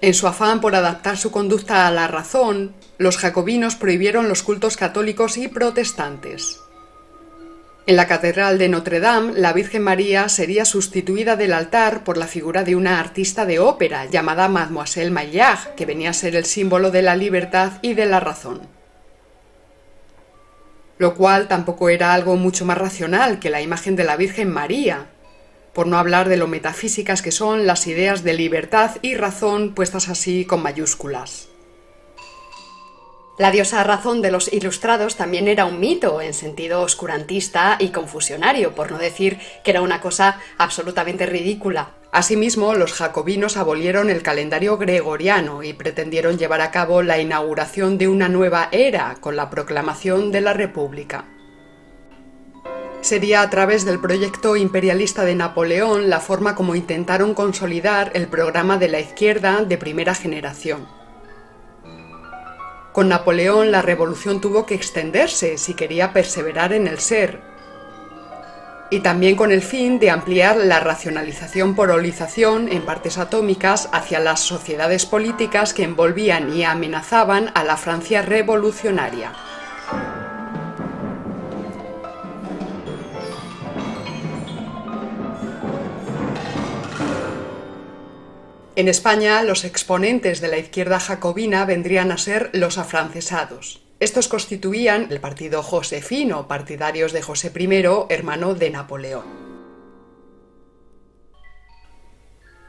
En 0.01 0.13
su 0.13 0.27
afán 0.27 0.61
por 0.61 0.75
adaptar 0.75 1.17
su 1.17 1.31
conducta 1.31 1.87
a 1.87 1.91
la 1.91 2.07
razón, 2.07 2.75
los 2.99 3.17
jacobinos 3.17 3.75
prohibieron 3.75 4.29
los 4.29 4.43
cultos 4.43 4.77
católicos 4.77 5.35
y 5.37 5.47
protestantes. 5.47 6.62
En 7.85 7.97
la 7.97 8.07
Catedral 8.07 8.57
de 8.59 8.69
Notre 8.69 9.01
Dame, 9.01 9.33
la 9.33 9.51
Virgen 9.51 9.81
María 9.81 10.29
sería 10.29 10.63
sustituida 10.63 11.35
del 11.35 11.51
altar 11.51 12.05
por 12.05 12.15
la 12.15 12.27
figura 12.27 12.63
de 12.63 12.77
una 12.77 12.97
artista 12.97 13.45
de 13.45 13.59
ópera 13.59 14.05
llamada 14.05 14.47
Mademoiselle 14.47 15.11
Maillard, 15.11 15.75
que 15.75 15.85
venía 15.85 16.11
a 16.11 16.13
ser 16.13 16.37
el 16.37 16.45
símbolo 16.45 16.91
de 16.91 17.01
la 17.01 17.17
libertad 17.17 17.73
y 17.81 17.93
de 17.93 18.05
la 18.05 18.21
razón. 18.21 18.61
Lo 20.97 21.13
cual 21.15 21.49
tampoco 21.49 21.89
era 21.89 22.13
algo 22.13 22.37
mucho 22.37 22.63
más 22.63 22.77
racional 22.77 23.39
que 23.39 23.49
la 23.49 23.61
imagen 23.61 23.97
de 23.97 24.05
la 24.05 24.15
Virgen 24.15 24.49
María, 24.49 25.07
por 25.73 25.85
no 25.85 25.97
hablar 25.97 26.29
de 26.29 26.37
lo 26.37 26.47
metafísicas 26.47 27.21
que 27.21 27.33
son 27.33 27.67
las 27.67 27.85
ideas 27.87 28.23
de 28.23 28.33
libertad 28.33 28.91
y 29.01 29.15
razón 29.15 29.73
puestas 29.75 30.07
así 30.07 30.45
con 30.45 30.63
mayúsculas. 30.63 31.49
La 33.39 33.49
diosa 33.49 33.83
razón 33.83 34.21
de 34.21 34.29
los 34.29 34.53
ilustrados 34.53 35.15
también 35.15 35.47
era 35.47 35.65
un 35.65 35.79
mito 35.79 36.21
en 36.21 36.35
sentido 36.35 36.81
oscurantista 36.81 37.77
y 37.79 37.89
confusionario, 37.89 38.75
por 38.75 38.91
no 38.91 38.99
decir 38.99 39.39
que 39.63 39.71
era 39.71 39.81
una 39.81 40.01
cosa 40.01 40.39
absolutamente 40.59 41.25
ridícula. 41.25 41.95
Asimismo, 42.11 42.75
los 42.75 42.93
jacobinos 42.93 43.57
abolieron 43.57 44.11
el 44.11 44.21
calendario 44.21 44.77
gregoriano 44.77 45.63
y 45.63 45.73
pretendieron 45.73 46.37
llevar 46.37 46.61
a 46.61 46.69
cabo 46.69 47.01
la 47.01 47.17
inauguración 47.17 47.97
de 47.97 48.07
una 48.07 48.29
nueva 48.29 48.69
era 48.71 49.17
con 49.19 49.35
la 49.35 49.49
proclamación 49.49 50.31
de 50.31 50.41
la 50.41 50.53
República. 50.53 51.25
Sería 53.01 53.41
a 53.41 53.49
través 53.49 53.83
del 53.83 53.99
proyecto 53.99 54.55
imperialista 54.55 55.25
de 55.25 55.33
Napoleón 55.33 56.07
la 56.07 56.19
forma 56.19 56.53
como 56.53 56.75
intentaron 56.75 57.33
consolidar 57.33 58.11
el 58.13 58.27
programa 58.27 58.77
de 58.77 58.89
la 58.89 58.99
izquierda 58.99 59.65
de 59.65 59.77
primera 59.79 60.13
generación. 60.13 60.87
Con 62.93 63.09
Napoleón 63.09 63.71
la 63.71 63.81
revolución 63.81 64.39
tuvo 64.39 64.67
que 64.67 64.75
extenderse 64.75 65.57
si 65.57 65.73
quería 65.73 66.13
perseverar 66.13 66.73
en 66.73 66.85
el 66.85 66.99
ser, 66.99 67.41
y 68.91 68.99
también 68.99 69.35
con 69.35 69.51
el 69.51 69.63
fin 69.63 69.97
de 69.97 70.11
ampliar 70.11 70.57
la 70.57 70.79
racionalización 70.79 71.73
por 71.73 71.89
olización 71.89 72.71
en 72.71 72.83
partes 72.83 73.17
atómicas 73.17 73.89
hacia 73.91 74.19
las 74.19 74.41
sociedades 74.41 75.07
políticas 75.07 75.73
que 75.73 75.81
envolvían 75.81 76.55
y 76.55 76.63
amenazaban 76.63 77.49
a 77.55 77.63
la 77.63 77.77
Francia 77.77 78.21
revolucionaria. 78.21 79.33
En 88.75 88.87
España, 88.87 89.43
los 89.43 89.65
exponentes 89.65 90.41
de 90.41 90.47
la 90.47 90.57
izquierda 90.57 90.99
jacobina 90.99 91.63
vendrían 91.63 92.11
a 92.11 92.17
ser 92.17 92.49
los 92.53 92.79
afrancesados. 92.79 93.83
Estos 93.99 94.27
constituían 94.27 95.07
el 95.11 95.19
partido 95.19 95.61
josefino, 95.61 96.47
partidarios 96.47 97.13
de 97.13 97.21
José 97.21 97.51
I, 97.55 97.83
hermano 98.09 98.55
de 98.55 98.71
Napoleón. 98.71 99.25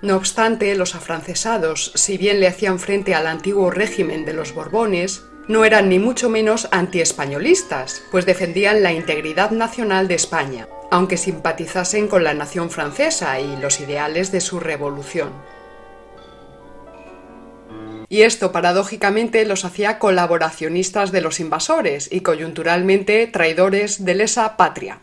No 0.02 0.16
obstante, 0.16 0.74
los 0.74 0.94
afrancesados, 0.94 1.92
si 1.94 2.18
bien 2.18 2.38
le 2.38 2.48
hacían 2.48 2.78
frente 2.78 3.14
al 3.14 3.26
antiguo 3.26 3.70
régimen 3.70 4.26
de 4.26 4.34
los 4.34 4.54
Borbones, 4.54 5.22
no 5.48 5.64
eran 5.64 5.88
ni 5.88 5.98
mucho 5.98 6.28
menos 6.28 6.68
antiespañolistas, 6.70 8.02
pues 8.10 8.26
defendían 8.26 8.82
la 8.82 8.92
integridad 8.92 9.52
nacional 9.52 10.06
de 10.06 10.16
España, 10.16 10.68
aunque 10.90 11.16
simpatizasen 11.16 12.08
con 12.08 12.24
la 12.24 12.34
nación 12.34 12.68
francesa 12.68 13.40
y 13.40 13.56
los 13.56 13.80
ideales 13.80 14.32
de 14.32 14.42
su 14.42 14.60
revolución 14.60 15.32
y 18.14 18.22
esto 18.22 18.52
paradójicamente 18.52 19.44
los 19.44 19.64
hacía 19.64 19.98
colaboracionistas 19.98 21.10
de 21.10 21.20
los 21.20 21.40
invasores 21.40 22.08
y 22.12 22.20
coyunturalmente 22.20 23.26
traidores 23.26 24.04
de 24.04 24.14
lesa 24.14 24.56
patria. 24.56 25.00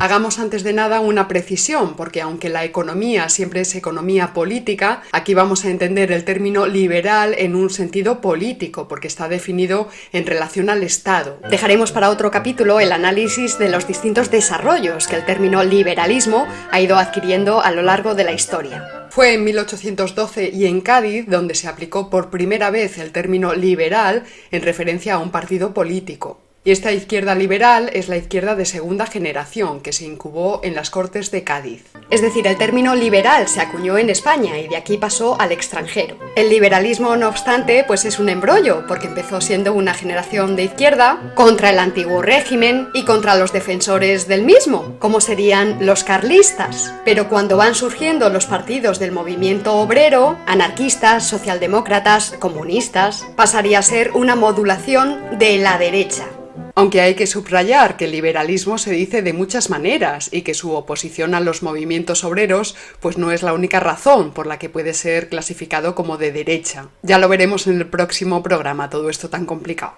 Hagamos 0.00 0.38
antes 0.38 0.64
de 0.64 0.72
nada 0.72 1.00
una 1.00 1.28
precisión, 1.28 1.94
porque 1.94 2.22
aunque 2.22 2.48
la 2.48 2.64
economía 2.64 3.28
siempre 3.28 3.60
es 3.60 3.74
economía 3.74 4.32
política, 4.32 5.02
aquí 5.12 5.34
vamos 5.34 5.66
a 5.66 5.70
entender 5.70 6.10
el 6.10 6.24
término 6.24 6.66
liberal 6.66 7.34
en 7.36 7.54
un 7.54 7.68
sentido 7.68 8.22
político, 8.22 8.88
porque 8.88 9.08
está 9.08 9.28
definido 9.28 9.90
en 10.14 10.24
relación 10.24 10.70
al 10.70 10.84
Estado. 10.84 11.38
Dejaremos 11.50 11.92
para 11.92 12.08
otro 12.08 12.30
capítulo 12.30 12.80
el 12.80 12.92
análisis 12.92 13.58
de 13.58 13.68
los 13.68 13.86
distintos 13.86 14.30
desarrollos 14.30 15.06
que 15.06 15.16
el 15.16 15.26
término 15.26 15.62
liberalismo 15.64 16.46
ha 16.70 16.80
ido 16.80 16.96
adquiriendo 16.96 17.60
a 17.60 17.70
lo 17.72 17.82
largo 17.82 18.14
de 18.14 18.24
la 18.24 18.32
historia. 18.32 18.95
Fue 19.10 19.34
en 19.34 19.44
1812 19.44 20.50
y 20.52 20.66
en 20.66 20.80
Cádiz 20.80 21.26
donde 21.26 21.54
se 21.54 21.68
aplicó 21.68 22.10
por 22.10 22.30
primera 22.30 22.70
vez 22.70 22.98
el 22.98 23.12
término 23.12 23.54
liberal 23.54 24.24
en 24.50 24.62
referencia 24.62 25.14
a 25.14 25.18
un 25.18 25.30
partido 25.30 25.72
político. 25.72 26.45
Y 26.66 26.72
esta 26.72 26.90
izquierda 26.90 27.36
liberal 27.36 27.90
es 27.92 28.08
la 28.08 28.16
izquierda 28.16 28.56
de 28.56 28.64
segunda 28.64 29.06
generación 29.06 29.80
que 29.80 29.92
se 29.92 30.04
incubó 30.04 30.58
en 30.64 30.74
las 30.74 30.90
Cortes 30.90 31.30
de 31.30 31.44
Cádiz. 31.44 31.84
Es 32.10 32.22
decir, 32.22 32.48
el 32.48 32.58
término 32.58 32.96
liberal 32.96 33.46
se 33.46 33.60
acuñó 33.60 33.98
en 33.98 34.10
España 34.10 34.58
y 34.58 34.66
de 34.66 34.76
aquí 34.76 34.96
pasó 34.96 35.40
al 35.40 35.52
extranjero. 35.52 36.16
El 36.34 36.48
liberalismo, 36.48 37.14
no 37.14 37.28
obstante, 37.28 37.84
pues 37.86 38.04
es 38.04 38.18
un 38.18 38.28
embrollo, 38.28 38.84
porque 38.88 39.06
empezó 39.06 39.40
siendo 39.40 39.74
una 39.74 39.94
generación 39.94 40.56
de 40.56 40.64
izquierda 40.64 41.32
contra 41.36 41.70
el 41.70 41.78
antiguo 41.78 42.20
régimen 42.20 42.88
y 42.94 43.04
contra 43.04 43.36
los 43.36 43.52
defensores 43.52 44.26
del 44.26 44.42
mismo, 44.42 44.96
como 44.98 45.20
serían 45.20 45.86
los 45.86 46.02
carlistas. 46.02 46.92
Pero 47.04 47.28
cuando 47.28 47.56
van 47.56 47.76
surgiendo 47.76 48.28
los 48.28 48.46
partidos 48.46 48.98
del 48.98 49.12
movimiento 49.12 49.76
obrero, 49.76 50.36
anarquistas, 50.46 51.28
socialdemócratas, 51.28 52.32
comunistas, 52.40 53.24
pasaría 53.36 53.78
a 53.78 53.82
ser 53.82 54.10
una 54.14 54.34
modulación 54.34 55.38
de 55.38 55.58
la 55.58 55.78
derecha. 55.78 56.26
Aunque 56.74 57.00
hay 57.00 57.14
que 57.14 57.26
subrayar 57.26 57.96
que 57.96 58.04
el 58.04 58.12
liberalismo 58.12 58.76
se 58.78 58.92
dice 58.92 59.22
de 59.22 59.32
muchas 59.32 59.70
maneras 59.70 60.28
y 60.30 60.42
que 60.42 60.54
su 60.54 60.72
oposición 60.72 61.34
a 61.34 61.40
los 61.40 61.62
movimientos 61.62 62.22
obreros 62.22 62.76
pues 63.00 63.16
no 63.16 63.32
es 63.32 63.42
la 63.42 63.54
única 63.54 63.80
razón 63.80 64.32
por 64.32 64.46
la 64.46 64.58
que 64.58 64.68
puede 64.68 64.92
ser 64.92 65.28
clasificado 65.28 65.94
como 65.94 66.18
de 66.18 66.32
derecha. 66.32 66.88
Ya 67.02 67.18
lo 67.18 67.28
veremos 67.28 67.66
en 67.66 67.78
el 67.78 67.86
próximo 67.86 68.42
programa, 68.42 68.90
todo 68.90 69.08
esto 69.08 69.30
tan 69.30 69.46
complicado. 69.46 69.94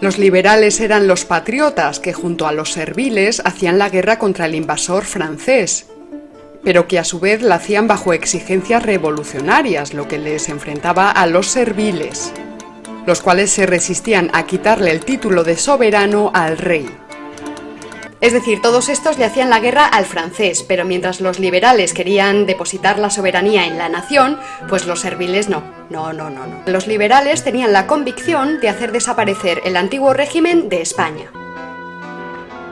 Los 0.00 0.18
liberales 0.18 0.80
eran 0.80 1.06
los 1.06 1.24
patriotas 1.24 2.00
que 2.00 2.12
junto 2.12 2.46
a 2.46 2.52
los 2.52 2.72
serviles 2.72 3.40
hacían 3.46 3.78
la 3.78 3.88
guerra 3.88 4.18
contra 4.18 4.44
el 4.44 4.54
invasor 4.54 5.06
francés, 5.06 5.86
pero 6.62 6.86
que 6.86 6.98
a 6.98 7.04
su 7.04 7.18
vez 7.18 7.40
la 7.40 7.54
hacían 7.54 7.88
bajo 7.88 8.12
exigencias 8.12 8.82
revolucionarias, 8.82 9.94
lo 9.94 10.06
que 10.06 10.18
les 10.18 10.50
enfrentaba 10.50 11.10
a 11.10 11.26
los 11.26 11.46
serviles 11.46 12.34
los 13.06 13.22
cuales 13.22 13.50
se 13.50 13.66
resistían 13.66 14.30
a 14.32 14.44
quitarle 14.44 14.90
el 14.90 15.04
título 15.04 15.44
de 15.44 15.56
soberano 15.56 16.30
al 16.34 16.58
rey. 16.58 16.88
Es 18.20 18.32
decir, 18.32 18.62
todos 18.62 18.88
estos 18.88 19.18
le 19.18 19.26
hacían 19.26 19.50
la 19.50 19.60
guerra 19.60 19.86
al 19.86 20.06
francés, 20.06 20.62
pero 20.62 20.84
mientras 20.84 21.20
los 21.20 21.38
liberales 21.38 21.92
querían 21.92 22.46
depositar 22.46 22.98
la 22.98 23.10
soberanía 23.10 23.66
en 23.66 23.76
la 23.76 23.88
nación, 23.90 24.38
pues 24.68 24.86
los 24.86 25.00
serviles 25.00 25.48
no. 25.48 25.62
No, 25.90 26.12
no, 26.12 26.30
no, 26.30 26.46
no. 26.46 26.62
Los 26.66 26.86
liberales 26.86 27.44
tenían 27.44 27.72
la 27.72 27.86
convicción 27.86 28.58
de 28.60 28.70
hacer 28.70 28.90
desaparecer 28.90 29.60
el 29.64 29.76
antiguo 29.76 30.14
régimen 30.14 30.68
de 30.68 30.80
España. 30.80 31.30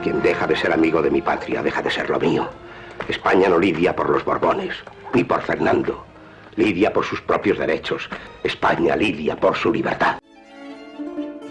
Quien 0.02 0.22
deja 0.22 0.46
de 0.46 0.56
ser 0.56 0.72
amigo 0.72 1.02
de 1.02 1.10
mi 1.10 1.20
patria, 1.20 1.62
deja 1.62 1.82
de 1.82 1.90
ser 1.90 2.08
lo 2.08 2.18
mío. 2.18 2.48
España 3.08 3.48
no 3.48 3.58
lidia 3.58 3.94
por 3.94 4.08
los 4.08 4.24
Borbones, 4.24 4.74
ni 5.12 5.24
por 5.24 5.42
Fernando. 5.42 6.04
Lidia 6.56 6.92
por 6.92 7.04
sus 7.04 7.20
propios 7.20 7.58
derechos. 7.58 8.08
España 8.42 8.96
lidia 8.96 9.36
por 9.36 9.56
su 9.56 9.72
libertad. 9.72 10.18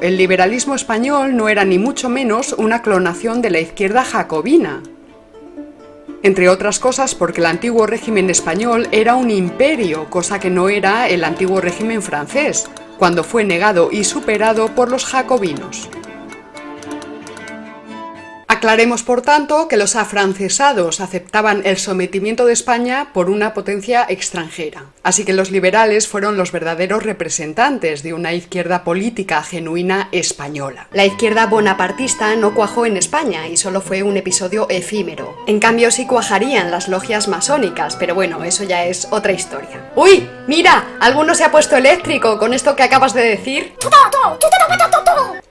El 0.01 0.17
liberalismo 0.17 0.75
español 0.75 1.35
no 1.35 1.49
era 1.49 1.63
ni 1.63 1.79
mucho 1.79 2.09
menos 2.09 2.53
una 2.53 2.81
clonación 2.81 3.41
de 3.41 3.51
la 3.51 3.59
izquierda 3.59 4.03
jacobina. 4.03 4.81
Entre 6.23 6.49
otras 6.49 6.79
cosas 6.79 7.15
porque 7.15 7.41
el 7.41 7.47
antiguo 7.47 7.85
régimen 7.85 8.29
español 8.29 8.87
era 8.91 9.15
un 9.15 9.29
imperio, 9.29 10.09
cosa 10.09 10.39
que 10.39 10.49
no 10.49 10.69
era 10.69 11.09
el 11.09 11.23
antiguo 11.23 11.61
régimen 11.61 12.01
francés, 12.01 12.69
cuando 12.97 13.23
fue 13.23 13.43
negado 13.43 13.89
y 13.91 14.05
superado 14.05 14.69
por 14.69 14.89
los 14.89 15.05
jacobinos. 15.05 15.89
Aclaremos, 18.63 19.03
por 19.03 19.21
tanto, 19.21 19.67
que 19.67 19.75
los 19.75 19.97
afrancesados 19.97 21.01
aceptaban 21.01 21.63
el 21.65 21.77
sometimiento 21.77 22.45
de 22.45 22.53
España 22.53 23.09
por 23.13 23.29
una 23.29 23.53
potencia 23.53 24.05
extranjera. 24.07 24.85
Así 25.03 25.25
que 25.25 25.33
los 25.33 25.51
liberales 25.51 26.07
fueron 26.07 26.37
los 26.37 26.53
verdaderos 26.53 27.03
representantes 27.03 28.03
de 28.03 28.13
una 28.13 28.31
izquierda 28.31 28.85
política 28.85 29.43
genuina 29.43 30.07
española. 30.13 30.87
La 30.93 31.03
izquierda 31.03 31.47
bonapartista 31.47 32.37
no 32.37 32.55
cuajó 32.55 32.85
en 32.85 32.95
España 32.95 33.49
y 33.49 33.57
solo 33.57 33.81
fue 33.81 34.01
un 34.01 34.15
episodio 34.15 34.67
efímero. 34.69 35.35
En 35.45 35.59
cambio 35.59 35.91
sí 35.91 36.07
cuajarían 36.07 36.71
las 36.71 36.87
logias 36.87 37.27
masónicas, 37.27 37.97
pero 37.97 38.15
bueno, 38.15 38.45
eso 38.45 38.63
ya 38.63 38.85
es 38.85 39.09
otra 39.11 39.33
historia. 39.33 39.91
¡Uy! 39.97 40.29
¡Mira! 40.47 40.95
Alguno 41.01 41.35
se 41.35 41.43
ha 41.43 41.51
puesto 41.51 41.75
eléctrico 41.75 42.39
con 42.39 42.53
esto 42.53 42.77
que 42.77 42.83
acabas 42.83 43.13
de 43.13 43.23
decir. 43.23 43.73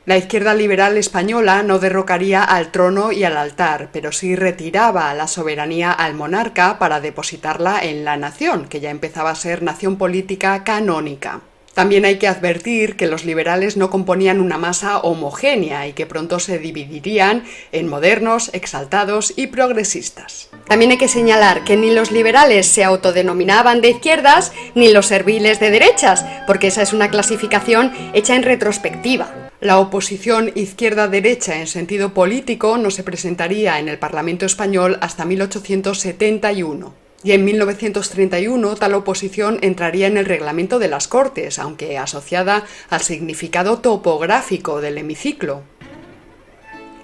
La 0.04 0.16
izquierda 0.16 0.52
liberal 0.54 0.96
española 0.96 1.62
no 1.62 1.78
derrocaría 1.78 2.42
al 2.42 2.72
trono 2.72 3.12
y 3.12 3.22
al 3.22 3.36
altar, 3.36 3.90
pero 3.92 4.10
sí 4.10 4.34
retiraba 4.34 5.14
la 5.14 5.28
soberanía 5.28 5.92
al 5.92 6.14
monarca 6.14 6.80
para 6.80 7.00
depositarla 7.00 7.78
en 7.84 8.04
la 8.04 8.16
nación, 8.16 8.66
que 8.66 8.80
ya 8.80 8.90
empezaba 8.90 9.30
a 9.30 9.36
ser 9.36 9.62
nación 9.62 9.98
política 9.98 10.64
canónica. 10.64 11.42
También 11.72 12.04
hay 12.04 12.18
que 12.18 12.26
advertir 12.26 12.96
que 12.96 13.06
los 13.06 13.24
liberales 13.24 13.76
no 13.76 13.90
componían 13.90 14.40
una 14.40 14.58
masa 14.58 14.98
homogénea 14.98 15.86
y 15.86 15.92
que 15.92 16.04
pronto 16.04 16.40
se 16.40 16.58
dividirían 16.58 17.44
en 17.70 17.88
modernos, 17.88 18.50
exaltados 18.52 19.32
y 19.36 19.46
progresistas. 19.46 20.50
También 20.66 20.90
hay 20.90 20.98
que 20.98 21.08
señalar 21.08 21.62
que 21.62 21.76
ni 21.76 21.90
los 21.94 22.10
liberales 22.10 22.66
se 22.66 22.82
autodenominaban 22.82 23.80
de 23.80 23.90
izquierdas 23.90 24.52
ni 24.74 24.92
los 24.92 25.06
serviles 25.06 25.60
de 25.60 25.70
derechas, 25.70 26.26
porque 26.46 26.66
esa 26.66 26.82
es 26.82 26.92
una 26.92 27.08
clasificación 27.08 27.92
hecha 28.12 28.34
en 28.34 28.42
retrospectiva. 28.42 29.41
La 29.62 29.78
oposición 29.78 30.50
izquierda-derecha 30.56 31.60
en 31.60 31.68
sentido 31.68 32.12
político 32.12 32.78
no 32.78 32.90
se 32.90 33.04
presentaría 33.04 33.78
en 33.78 33.88
el 33.88 33.96
Parlamento 33.96 34.44
español 34.44 34.98
hasta 35.00 35.24
1871. 35.24 36.92
Y 37.22 37.30
en 37.30 37.44
1931 37.44 38.74
tal 38.74 38.94
oposición 38.94 39.60
entraría 39.62 40.08
en 40.08 40.16
el 40.16 40.24
reglamento 40.24 40.80
de 40.80 40.88
las 40.88 41.06
Cortes, 41.06 41.60
aunque 41.60 41.96
asociada 41.96 42.64
al 42.90 43.02
significado 43.02 43.78
topográfico 43.78 44.80
del 44.80 44.98
hemiciclo. 44.98 45.62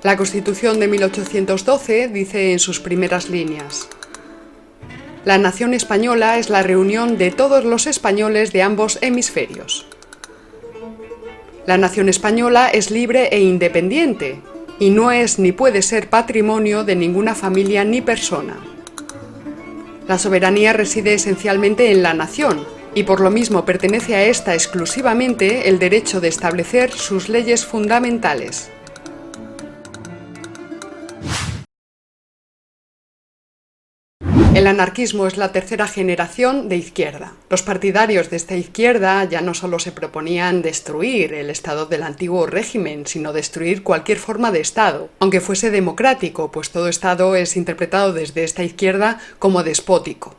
La 0.02 0.16
Constitución 0.16 0.80
de 0.80 0.88
1812 0.88 2.08
dice 2.08 2.50
en 2.50 2.58
sus 2.58 2.80
primeras 2.80 3.30
líneas 3.30 3.88
La 5.24 5.38
nación 5.38 5.74
española 5.74 6.38
es 6.38 6.50
la 6.50 6.64
reunión 6.64 7.18
de 7.18 7.30
todos 7.30 7.64
los 7.64 7.86
españoles 7.86 8.52
de 8.52 8.62
ambos 8.62 8.98
hemisferios. 9.00 9.86
La 11.68 11.76
nación 11.76 12.08
española 12.08 12.70
es 12.70 12.90
libre 12.90 13.28
e 13.30 13.40
independiente, 13.40 14.40
y 14.78 14.88
no 14.88 15.12
es 15.12 15.38
ni 15.38 15.52
puede 15.52 15.82
ser 15.82 16.08
patrimonio 16.08 16.82
de 16.82 16.96
ninguna 16.96 17.34
familia 17.34 17.84
ni 17.84 18.00
persona. 18.00 18.56
La 20.06 20.16
soberanía 20.16 20.72
reside 20.72 21.12
esencialmente 21.12 21.92
en 21.92 22.02
la 22.02 22.14
nación, 22.14 22.64
y 22.94 23.02
por 23.02 23.20
lo 23.20 23.30
mismo 23.30 23.66
pertenece 23.66 24.14
a 24.14 24.24
esta 24.24 24.54
exclusivamente 24.54 25.68
el 25.68 25.78
derecho 25.78 26.22
de 26.22 26.28
establecer 26.28 26.90
sus 26.90 27.28
leyes 27.28 27.66
fundamentales. 27.66 28.70
El 34.58 34.66
anarquismo 34.66 35.28
es 35.28 35.36
la 35.36 35.52
tercera 35.52 35.86
generación 35.86 36.68
de 36.68 36.74
izquierda. 36.74 37.34
Los 37.48 37.62
partidarios 37.62 38.28
de 38.28 38.36
esta 38.38 38.56
izquierda 38.56 39.22
ya 39.22 39.40
no 39.40 39.54
solo 39.54 39.78
se 39.78 39.92
proponían 39.92 40.62
destruir 40.62 41.32
el 41.32 41.48
Estado 41.48 41.86
del 41.86 42.02
antiguo 42.02 42.44
régimen, 42.44 43.06
sino 43.06 43.32
destruir 43.32 43.84
cualquier 43.84 44.18
forma 44.18 44.50
de 44.50 44.58
Estado, 44.58 45.10
aunque 45.20 45.40
fuese 45.40 45.70
democrático, 45.70 46.50
pues 46.50 46.70
todo 46.70 46.88
Estado 46.88 47.36
es 47.36 47.56
interpretado 47.56 48.12
desde 48.12 48.42
esta 48.42 48.64
izquierda 48.64 49.20
como 49.38 49.62
despótico. 49.62 50.34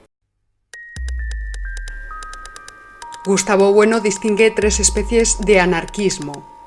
Gustavo 3.24 3.72
Bueno 3.72 4.02
distingue 4.02 4.52
tres 4.52 4.82
especies 4.82 5.38
de 5.46 5.62
anarquismo, 5.62 6.59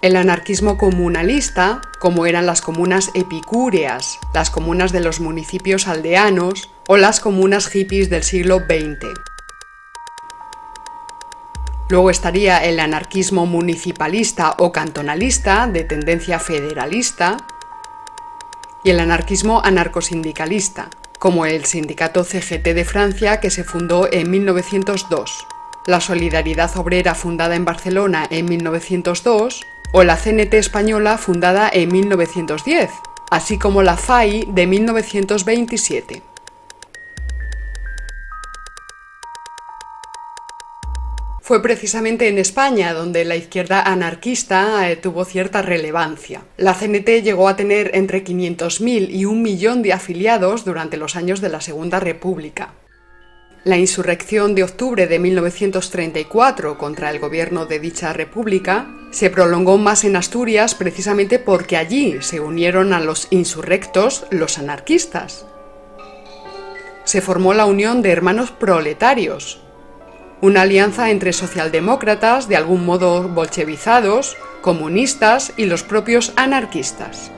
el 0.00 0.16
anarquismo 0.16 0.78
comunalista, 0.78 1.82
como 1.98 2.26
eran 2.26 2.46
las 2.46 2.60
comunas 2.60 3.10
epicúreas, 3.14 4.20
las 4.32 4.50
comunas 4.50 4.92
de 4.92 5.00
los 5.00 5.20
municipios 5.20 5.88
aldeanos 5.88 6.70
o 6.86 6.96
las 6.96 7.18
comunas 7.18 7.66
hippies 7.66 8.08
del 8.08 8.22
siglo 8.22 8.58
XX. 8.60 9.08
Luego 11.90 12.10
estaría 12.10 12.58
el 12.58 12.78
anarquismo 12.78 13.46
municipalista 13.46 14.54
o 14.58 14.70
cantonalista, 14.70 15.66
de 15.66 15.84
tendencia 15.84 16.38
federalista, 16.38 17.38
y 18.84 18.90
el 18.90 19.00
anarquismo 19.00 19.60
anarcosindicalista, 19.64 20.90
como 21.18 21.46
el 21.46 21.64
sindicato 21.64 22.22
CGT 22.22 22.68
de 22.68 22.84
Francia 22.84 23.40
que 23.40 23.50
se 23.50 23.64
fundó 23.64 24.08
en 24.12 24.30
1902, 24.30 25.46
la 25.86 26.00
Solidaridad 26.00 26.76
Obrera 26.76 27.16
fundada 27.16 27.56
en 27.56 27.64
Barcelona 27.64 28.26
en 28.30 28.44
1902 28.44 29.66
o 29.92 30.04
la 30.04 30.16
CNT 30.16 30.54
española 30.54 31.18
fundada 31.18 31.70
en 31.72 31.92
1910, 31.92 32.90
así 33.30 33.58
como 33.58 33.82
la 33.82 33.96
FAI 33.96 34.46
de 34.48 34.66
1927. 34.66 36.22
Fue 41.48 41.62
precisamente 41.62 42.28
en 42.28 42.36
España 42.36 42.92
donde 42.92 43.24
la 43.24 43.34
izquierda 43.34 43.80
anarquista 43.80 44.90
eh, 44.90 44.96
tuvo 44.96 45.24
cierta 45.24 45.62
relevancia. 45.62 46.42
La 46.58 46.74
CNT 46.74 47.22
llegó 47.22 47.48
a 47.48 47.56
tener 47.56 47.92
entre 47.94 48.22
500.000 48.22 49.08
y 49.08 49.24
un 49.24 49.40
millón 49.40 49.80
de 49.80 49.94
afiliados 49.94 50.66
durante 50.66 50.98
los 50.98 51.16
años 51.16 51.40
de 51.40 51.48
la 51.48 51.62
Segunda 51.62 52.00
República. 52.00 52.74
La 53.68 53.76
insurrección 53.76 54.54
de 54.54 54.62
octubre 54.62 55.06
de 55.06 55.18
1934 55.18 56.78
contra 56.78 57.10
el 57.10 57.18
gobierno 57.18 57.66
de 57.66 57.78
dicha 57.78 58.14
república 58.14 58.86
se 59.10 59.28
prolongó 59.28 59.76
más 59.76 60.04
en 60.04 60.16
Asturias 60.16 60.74
precisamente 60.74 61.38
porque 61.38 61.76
allí 61.76 62.16
se 62.22 62.40
unieron 62.40 62.94
a 62.94 63.00
los 63.00 63.28
insurrectos 63.28 64.24
los 64.30 64.56
anarquistas. 64.56 65.44
Se 67.04 67.20
formó 67.20 67.52
la 67.52 67.66
Unión 67.66 68.00
de 68.00 68.10
Hermanos 68.10 68.52
Proletarios, 68.52 69.60
una 70.40 70.62
alianza 70.62 71.10
entre 71.10 71.34
socialdemócratas 71.34 72.48
de 72.48 72.56
algún 72.56 72.86
modo 72.86 73.28
bolchevizados, 73.28 74.38
comunistas 74.62 75.52
y 75.58 75.66
los 75.66 75.82
propios 75.82 76.32
anarquistas. 76.36 77.32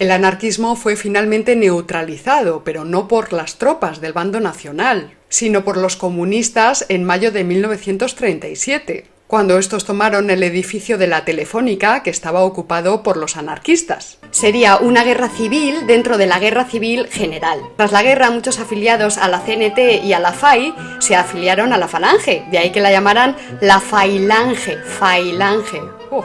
El 0.00 0.10
anarquismo 0.10 0.74
fue 0.74 0.96
finalmente 0.96 1.54
neutralizado, 1.54 2.64
pero 2.64 2.84
no 2.84 3.06
por 3.06 3.32
las 3.32 3.58
tropas 3.58 4.00
del 4.00 4.12
bando 4.12 4.40
nacional, 4.40 5.12
sino 5.28 5.64
por 5.64 5.76
los 5.76 5.94
comunistas 5.94 6.84
en 6.88 7.04
mayo 7.04 7.30
de 7.30 7.44
1937, 7.44 9.06
cuando 9.28 9.56
estos 9.56 9.84
tomaron 9.84 10.30
el 10.30 10.42
edificio 10.42 10.98
de 10.98 11.06
la 11.06 11.24
Telefónica 11.24 12.02
que 12.02 12.10
estaba 12.10 12.42
ocupado 12.42 13.04
por 13.04 13.16
los 13.16 13.36
anarquistas. 13.36 14.18
Sería 14.32 14.78
una 14.78 15.04
guerra 15.04 15.28
civil 15.28 15.86
dentro 15.86 16.18
de 16.18 16.26
la 16.26 16.40
guerra 16.40 16.64
civil 16.64 17.06
general. 17.06 17.60
Tras 17.76 17.92
la 17.92 18.02
guerra, 18.02 18.30
muchos 18.30 18.58
afiliados 18.58 19.16
a 19.16 19.28
la 19.28 19.44
CNT 19.44 20.04
y 20.04 20.12
a 20.12 20.18
la 20.18 20.32
FAI 20.32 20.74
se 20.98 21.14
afiliaron 21.14 21.72
a 21.72 21.78
la 21.78 21.86
Falange, 21.86 22.44
de 22.50 22.58
ahí 22.58 22.72
que 22.72 22.80
la 22.80 22.90
llamaran 22.90 23.36
la 23.60 23.78
Failange, 23.78 24.76
Failange. 24.78 25.80
Oh. 26.10 26.24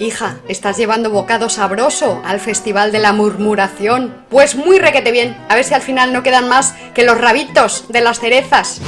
Hija, 0.00 0.38
¿estás 0.46 0.76
llevando 0.76 1.10
bocado 1.10 1.48
sabroso 1.48 2.22
al 2.24 2.38
Festival 2.38 2.92
de 2.92 3.00
la 3.00 3.12
Murmuración? 3.12 4.14
Pues 4.30 4.54
muy 4.54 4.78
requete 4.78 5.10
bien. 5.10 5.36
A 5.48 5.56
ver 5.56 5.64
si 5.64 5.74
al 5.74 5.82
final 5.82 6.12
no 6.12 6.22
quedan 6.22 6.48
más 6.48 6.74
que 6.94 7.02
los 7.02 7.20
rabitos 7.20 7.86
de 7.88 8.00
las 8.00 8.20
cerezas. 8.20 8.80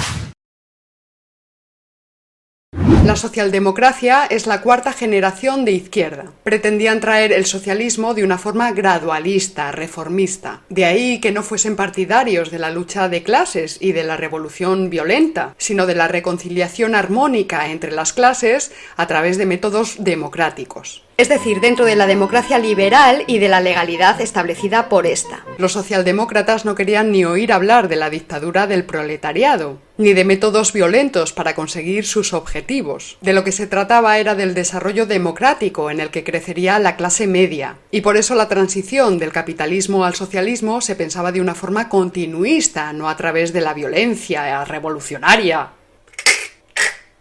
La 3.11 3.17
socialdemocracia 3.17 4.27
es 4.27 4.47
la 4.47 4.61
cuarta 4.61 4.93
generación 4.93 5.65
de 5.65 5.73
izquierda. 5.73 6.27
Pretendían 6.45 7.01
traer 7.01 7.33
el 7.33 7.45
socialismo 7.45 8.15
de 8.15 8.23
una 8.23 8.39
forma 8.39 8.71
gradualista, 8.71 9.73
reformista. 9.73 10.61
De 10.69 10.85
ahí 10.85 11.19
que 11.19 11.33
no 11.33 11.43
fuesen 11.43 11.75
partidarios 11.75 12.53
de 12.53 12.61
la 12.61 12.71
lucha 12.71 13.09
de 13.09 13.25
clases 13.25 13.79
y 13.81 13.91
de 13.91 14.05
la 14.05 14.17
revolución 14.17 14.91
violenta, 14.91 15.57
sino 15.59 15.87
de 15.87 15.97
la 15.97 16.07
reconciliación 16.07 16.95
armónica 16.95 17.73
entre 17.73 17.91
las 17.91 18.13
clases 18.13 18.71
a 18.97 19.09
través 19.09 19.39
de 19.39 19.47
métodos 19.47 19.97
democráticos 19.99 21.03
es 21.21 21.29
decir, 21.29 21.61
dentro 21.61 21.85
de 21.85 21.97
la 21.97 22.07
democracia 22.07 22.59
liberal 22.59 23.25
y 23.27 23.41
de 23.41 23.51
la 23.51 23.61
legalidad 23.61 24.19
establecida 24.23 24.89
por 24.89 25.05
esta. 25.05 25.45
Los 25.59 25.73
socialdemócratas 25.73 26.65
no 26.65 26.75
querían 26.75 27.13
ni 27.13 27.27
oír 27.27 27.53
hablar 27.53 27.89
de 27.89 27.97
la 27.97 28.09
dictadura 28.09 28.67
del 28.67 28.87
proletariado, 28.87 29.77
ni 29.99 30.15
de 30.15 30.25
métodos 30.25 30.73
violentos 30.73 31.35
para 31.35 31.55
conseguir 31.55 32.07
sus 32.07 32.33
objetivos. 32.33 33.00
De 33.21 33.33
lo 33.33 33.45
que 33.45 33.53
se 33.53 33.67
trataba 33.67 34.19
era 34.19 34.35
del 34.35 34.55
desarrollo 34.55 35.07
democrático 35.07 35.91
en 35.91 36.01
el 36.01 36.11
que 36.11 36.25
crecería 36.25 36.79
la 36.79 36.97
clase 36.97 37.27
media, 37.27 37.77
y 37.91 38.01
por 38.01 38.17
eso 38.17 38.35
la 38.35 38.49
transición 38.49 39.19
del 39.19 39.33
capitalismo 39.33 40.05
al 40.05 40.15
socialismo 40.15 40.81
se 40.81 40.97
pensaba 40.97 41.33
de 41.33 41.41
una 41.41 41.55
forma 41.55 41.89
continuista, 41.89 42.93
no 42.93 43.09
a 43.09 43.17
través 43.17 43.53
de 43.53 43.61
la 43.61 43.75
violencia 43.75 44.65
revolucionaria. 44.65 45.71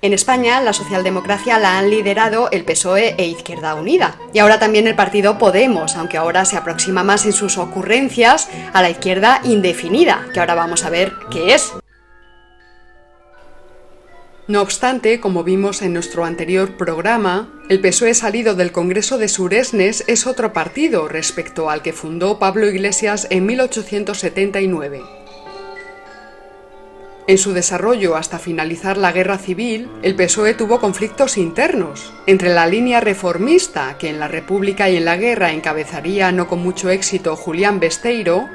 En 0.01 0.13
España, 0.13 0.61
la 0.61 0.71
socialdemocracia 0.71 1.59
la 1.59 1.77
han 1.77 1.89
liderado 1.89 2.49
el 2.51 2.63
PSOE 2.63 3.15
e 3.17 3.25
Izquierda 3.25 3.75
Unida. 3.75 4.15
Y 4.33 4.39
ahora 4.39 4.57
también 4.57 4.87
el 4.87 4.95
partido 4.95 5.37
Podemos, 5.37 5.97
aunque 5.97 6.15
ahora 6.15 6.45
se 6.45 6.55
aproxima 6.55 7.03
más 7.03 7.25
en 7.25 7.33
sus 7.33 7.57
ocurrencias 7.57 8.47
a 8.71 8.81
la 8.81 8.89
izquierda 8.89 9.41
indefinida, 9.43 10.25
que 10.33 10.39
ahora 10.39 10.55
vamos 10.55 10.85
a 10.85 10.89
ver 10.89 11.11
qué 11.29 11.53
es. 11.53 11.73
No 14.49 14.63
obstante, 14.63 15.19
como 15.19 15.43
vimos 15.43 15.83
en 15.83 15.93
nuestro 15.93 16.25
anterior 16.25 16.75
programa, 16.75 17.49
el 17.69 17.81
PSOE 17.81 18.15
salido 18.15 18.55
del 18.55 18.71
Congreso 18.71 19.19
de 19.19 19.27
Suresnes 19.27 20.03
es 20.07 20.25
otro 20.25 20.53
partido 20.53 21.07
respecto 21.07 21.69
al 21.69 21.83
que 21.83 21.93
fundó 21.93 22.39
Pablo 22.39 22.65
Iglesias 22.67 23.27
en 23.29 23.45
1879. 23.45 25.03
En 27.27 27.37
su 27.37 27.53
desarrollo 27.53 28.15
hasta 28.15 28.39
finalizar 28.39 28.97
la 28.97 29.11
guerra 29.11 29.37
civil, 29.37 29.87
el 30.01 30.15
PSOE 30.15 30.55
tuvo 30.55 30.79
conflictos 30.79 31.37
internos 31.37 32.11
entre 32.25 32.49
la 32.51 32.65
línea 32.65 33.01
reformista, 33.01 33.99
que 33.99 34.09
en 34.09 34.19
la 34.19 34.27
República 34.27 34.89
y 34.89 34.97
en 34.97 35.05
la 35.05 35.17
guerra 35.17 35.51
encabezaría 35.51 36.31
no 36.31 36.47
con 36.47 36.57
mucho 36.57 36.89
éxito 36.89 37.35
Julián 37.35 37.79
Besteiro, 37.79 38.49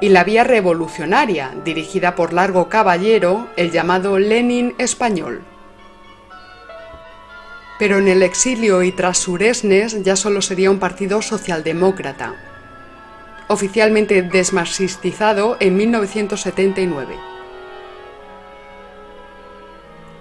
y 0.00 0.10
la 0.10 0.24
vía 0.24 0.44
revolucionaria, 0.44 1.54
dirigida 1.64 2.14
por 2.14 2.32
Largo 2.32 2.68
Caballero, 2.68 3.48
el 3.56 3.70
llamado 3.70 4.18
Lenin 4.18 4.74
español. 4.78 5.42
Pero 7.78 7.98
en 7.98 8.08
el 8.08 8.22
exilio 8.22 8.82
y 8.82 8.92
tras 8.92 9.18
Suresnes 9.18 10.02
ya 10.02 10.16
solo 10.16 10.42
sería 10.42 10.70
un 10.70 10.78
partido 10.78 11.22
socialdemócrata, 11.22 12.34
oficialmente 13.48 14.22
desmarxistizado 14.22 15.56
en 15.60 15.76
1979 15.76 17.27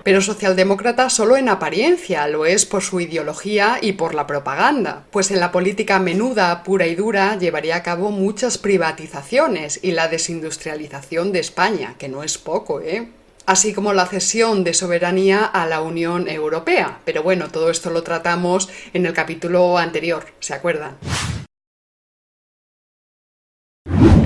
pero 0.07 0.21
socialdemócrata 0.21 1.09
solo 1.09 1.35
en 1.35 1.49
apariencia, 1.49 2.29
lo 2.29 2.45
es 2.45 2.65
por 2.65 2.81
su 2.81 3.01
ideología 3.01 3.77
y 3.81 3.91
por 3.91 4.15
la 4.15 4.25
propaganda, 4.25 5.03
pues 5.11 5.31
en 5.31 5.41
la 5.41 5.51
política 5.51 5.99
menuda, 5.99 6.63
pura 6.63 6.87
y 6.87 6.95
dura, 6.95 7.37
llevaría 7.37 7.75
a 7.75 7.83
cabo 7.83 8.09
muchas 8.09 8.57
privatizaciones 8.57 9.81
y 9.83 9.91
la 9.91 10.07
desindustrialización 10.07 11.33
de 11.33 11.41
España, 11.41 11.95
que 11.99 12.07
no 12.07 12.23
es 12.23 12.37
poco, 12.37 12.79
¿eh? 12.79 13.09
así 13.45 13.73
como 13.73 13.91
la 13.91 14.05
cesión 14.05 14.63
de 14.63 14.73
soberanía 14.73 15.43
a 15.43 15.65
la 15.65 15.81
Unión 15.81 16.29
Europea. 16.29 17.01
Pero 17.03 17.21
bueno, 17.21 17.49
todo 17.49 17.69
esto 17.69 17.89
lo 17.89 18.03
tratamos 18.03 18.69
en 18.93 19.05
el 19.05 19.11
capítulo 19.11 19.77
anterior, 19.77 20.23
¿se 20.39 20.53
acuerdan? 20.53 20.95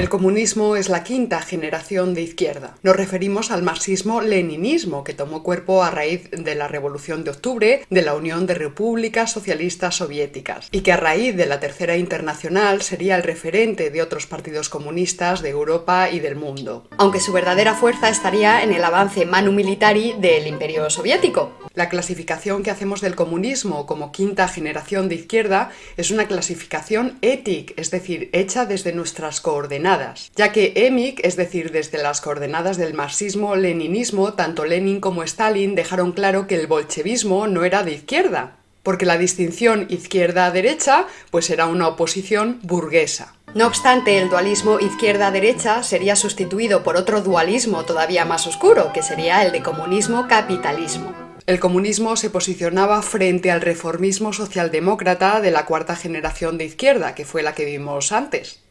El 0.01 0.09
comunismo 0.09 0.75
es 0.75 0.89
la 0.89 1.03
quinta 1.03 1.39
generación 1.41 2.15
de 2.15 2.23
izquierda. 2.23 2.75
Nos 2.81 2.95
referimos 2.95 3.51
al 3.51 3.61
marxismo-leninismo, 3.61 5.03
que 5.03 5.13
tomó 5.13 5.43
cuerpo 5.43 5.83
a 5.83 5.91
raíz 5.91 6.27
de 6.31 6.55
la 6.55 6.67
Revolución 6.67 7.23
de 7.23 7.29
Octubre 7.29 7.85
de 7.87 8.01
la 8.01 8.15
Unión 8.15 8.47
de 8.47 8.55
Repúblicas 8.55 9.31
Socialistas 9.31 9.97
Soviéticas, 9.97 10.69
y 10.71 10.81
que 10.81 10.91
a 10.91 10.97
raíz 10.97 11.37
de 11.37 11.45
la 11.45 11.59
Tercera 11.59 11.97
Internacional 11.97 12.81
sería 12.81 13.15
el 13.15 13.21
referente 13.21 13.91
de 13.91 14.01
otros 14.01 14.25
partidos 14.25 14.69
comunistas 14.69 15.43
de 15.43 15.49
Europa 15.49 16.09
y 16.09 16.19
del 16.19 16.35
mundo. 16.35 16.87
Aunque 16.97 17.19
su 17.19 17.31
verdadera 17.31 17.75
fuerza 17.75 18.09
estaría 18.09 18.63
en 18.63 18.73
el 18.73 18.83
avance 18.83 19.27
manu 19.27 19.51
militari 19.51 20.15
del 20.17 20.47
Imperio 20.47 20.89
Soviético. 20.89 21.60
La 21.73 21.87
clasificación 21.87 22.63
que 22.63 22.71
hacemos 22.71 22.99
del 22.99 23.15
comunismo 23.15 23.85
como 23.85 24.11
quinta 24.11 24.49
generación 24.49 25.07
de 25.07 25.15
izquierda 25.15 25.71
es 25.95 26.11
una 26.11 26.27
clasificación 26.27 27.17
ética, 27.21 27.73
es 27.77 27.91
decir, 27.91 28.29
hecha 28.33 28.65
desde 28.65 28.91
nuestras 28.91 29.39
coordenadas, 29.39 30.31
ya 30.35 30.51
que 30.51 30.73
EMIC, 30.75 31.21
es 31.23 31.37
decir, 31.37 31.71
desde 31.71 32.03
las 32.03 32.19
coordenadas 32.19 32.75
del 32.75 32.93
marxismo-leninismo, 32.93 34.33
tanto 34.33 34.65
Lenin 34.65 34.99
como 34.99 35.23
Stalin 35.23 35.73
dejaron 35.73 36.11
claro 36.11 36.45
que 36.45 36.55
el 36.55 36.67
bolchevismo 36.67 37.47
no 37.47 37.63
era 37.63 37.83
de 37.83 37.93
izquierda, 37.93 38.57
porque 38.83 39.05
la 39.05 39.17
distinción 39.17 39.87
izquierda-derecha 39.89 41.07
pues 41.29 41.49
era 41.49 41.67
una 41.67 41.87
oposición 41.87 42.59
burguesa. 42.63 43.35
No 43.53 43.67
obstante, 43.67 44.17
el 44.17 44.29
dualismo 44.29 44.79
izquierda-derecha 44.79 45.83
sería 45.83 46.15
sustituido 46.15 46.83
por 46.83 46.97
otro 46.97 47.21
dualismo 47.21 47.83
todavía 47.85 48.25
más 48.25 48.47
oscuro, 48.47 48.91
que 48.93 49.03
sería 49.03 49.43
el 49.43 49.51
de 49.51 49.61
comunismo-capitalismo. 49.61 51.30
El 51.47 51.59
comunismo 51.59 52.15
se 52.15 52.29
posicionaba 52.29 53.01
frente 53.01 53.51
al 53.51 53.61
reformismo 53.61 54.31
socialdemócrata 54.31 55.41
de 55.41 55.51
la 55.51 55.65
cuarta 55.65 55.95
generación 55.95 56.57
de 56.57 56.65
izquierda, 56.65 57.15
que 57.15 57.25
fue 57.25 57.41
la 57.41 57.53
que 57.53 57.65
vimos 57.65 58.11
antes. 58.11 58.63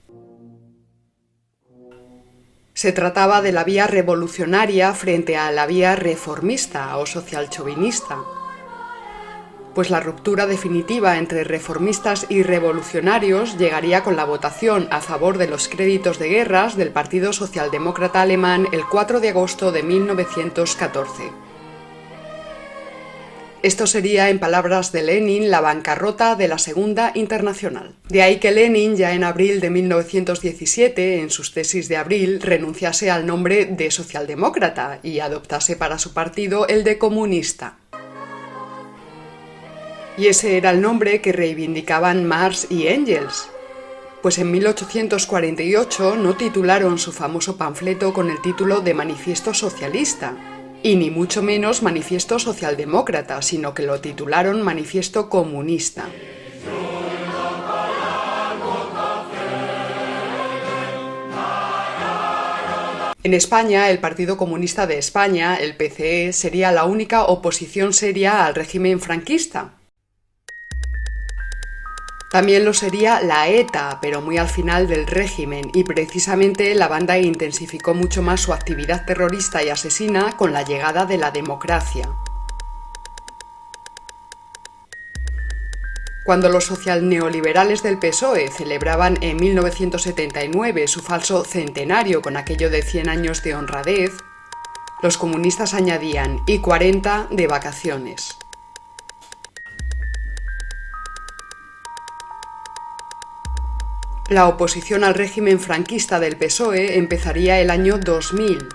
Se 2.72 2.92
trataba 2.92 3.42
de 3.42 3.52
la 3.52 3.64
vía 3.64 3.86
revolucionaria 3.86 4.94
frente 4.94 5.36
a 5.36 5.50
la 5.50 5.66
vía 5.66 5.96
reformista 5.96 6.96
o 6.96 7.06
socialchovinista, 7.06 8.18
pues 9.74 9.90
la 9.90 10.00
ruptura 10.00 10.46
definitiva 10.46 11.18
entre 11.18 11.44
reformistas 11.44 12.26
y 12.28 12.42
revolucionarios 12.42 13.56
llegaría 13.58 14.02
con 14.02 14.16
la 14.16 14.24
votación 14.24 14.88
a 14.90 15.00
favor 15.00 15.38
de 15.38 15.46
los 15.46 15.68
créditos 15.68 16.18
de 16.18 16.28
guerras 16.28 16.76
del 16.76 16.90
Partido 16.90 17.32
Socialdemócrata 17.32 18.22
Alemán 18.22 18.66
el 18.72 18.84
4 18.86 19.20
de 19.20 19.28
agosto 19.30 19.72
de 19.72 19.82
1914. 19.82 21.49
Esto 23.62 23.86
sería, 23.86 24.30
en 24.30 24.38
palabras 24.38 24.90
de 24.90 25.02
Lenin, 25.02 25.50
la 25.50 25.60
bancarrota 25.60 26.34
de 26.34 26.48
la 26.48 26.56
Segunda 26.56 27.12
Internacional. 27.14 27.94
De 28.08 28.22
ahí 28.22 28.38
que 28.38 28.52
Lenin, 28.52 28.96
ya 28.96 29.12
en 29.12 29.22
abril 29.22 29.60
de 29.60 29.68
1917, 29.68 31.20
en 31.20 31.28
sus 31.28 31.52
tesis 31.52 31.86
de 31.88 31.98
abril, 31.98 32.40
renunciase 32.40 33.10
al 33.10 33.26
nombre 33.26 33.66
de 33.66 33.90
socialdemócrata 33.90 35.00
y 35.02 35.20
adoptase 35.20 35.76
para 35.76 35.98
su 35.98 36.14
partido 36.14 36.66
el 36.68 36.84
de 36.84 36.96
comunista. 36.96 37.76
Y 40.16 40.28
ese 40.28 40.56
era 40.56 40.70
el 40.70 40.80
nombre 40.80 41.20
que 41.20 41.32
reivindicaban 41.32 42.24
Marx 42.24 42.66
y 42.70 42.86
Engels, 42.86 43.50
pues 44.22 44.38
en 44.38 44.50
1848 44.50 46.16
no 46.16 46.34
titularon 46.36 46.98
su 46.98 47.12
famoso 47.12 47.56
panfleto 47.56 48.12
con 48.12 48.30
el 48.30 48.40
título 48.40 48.80
de 48.80 48.94
Manifiesto 48.94 49.54
Socialista, 49.54 50.34
y 50.82 50.96
ni 50.96 51.10
mucho 51.10 51.42
menos 51.42 51.82
manifiesto 51.82 52.38
socialdemócrata, 52.38 53.42
sino 53.42 53.74
que 53.74 53.82
lo 53.82 54.00
titularon 54.00 54.62
Manifiesto 54.62 55.28
Comunista. 55.28 56.08
En 63.22 63.34
España, 63.34 63.90
el 63.90 63.98
Partido 63.98 64.38
Comunista 64.38 64.86
de 64.86 64.96
España, 64.96 65.56
el 65.56 65.76
PCE, 65.76 66.32
sería 66.32 66.72
la 66.72 66.84
única 66.84 67.24
oposición 67.24 67.92
seria 67.92 68.46
al 68.46 68.54
régimen 68.54 68.98
franquista, 68.98 69.74
también 72.30 72.64
lo 72.64 72.72
sería 72.72 73.20
la 73.20 73.48
ETA, 73.48 73.98
pero 74.00 74.20
muy 74.20 74.38
al 74.38 74.48
final 74.48 74.86
del 74.86 75.06
régimen, 75.08 75.70
y 75.74 75.82
precisamente 75.82 76.74
la 76.76 76.86
banda 76.86 77.18
intensificó 77.18 77.92
mucho 77.92 78.22
más 78.22 78.40
su 78.40 78.52
actividad 78.52 79.04
terrorista 79.04 79.64
y 79.64 79.68
asesina 79.68 80.36
con 80.36 80.52
la 80.52 80.62
llegada 80.62 81.06
de 81.06 81.18
la 81.18 81.32
democracia. 81.32 82.08
Cuando 86.24 86.48
los 86.48 86.66
social 86.66 87.08
neoliberales 87.08 87.82
del 87.82 87.98
PSOE 87.98 88.48
celebraban 88.52 89.18
en 89.22 89.36
1979 89.36 90.86
su 90.86 91.00
falso 91.00 91.44
centenario 91.44 92.22
con 92.22 92.36
aquello 92.36 92.70
de 92.70 92.82
100 92.82 93.08
años 93.08 93.42
de 93.42 93.56
honradez, 93.56 94.12
los 95.02 95.18
comunistas 95.18 95.74
añadían 95.74 96.38
y 96.46 96.60
40 96.60 97.26
de 97.32 97.48
vacaciones. 97.48 98.38
La 104.30 104.46
oposición 104.46 105.02
al 105.02 105.14
régimen 105.14 105.58
franquista 105.58 106.20
del 106.20 106.36
PSOE 106.36 106.98
empezaría 106.98 107.58
el 107.58 107.68
año 107.68 107.98
2000, 107.98 108.68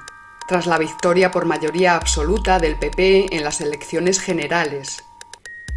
tras 0.49 0.67
la 0.67 0.77
victoria 0.77 1.31
por 1.31 1.45
mayoría 1.45 1.95
absoluta 1.95 2.59
del 2.59 2.75
PP 2.75 3.33
en 3.33 3.41
las 3.45 3.61
elecciones 3.61 4.19
generales. 4.19 5.05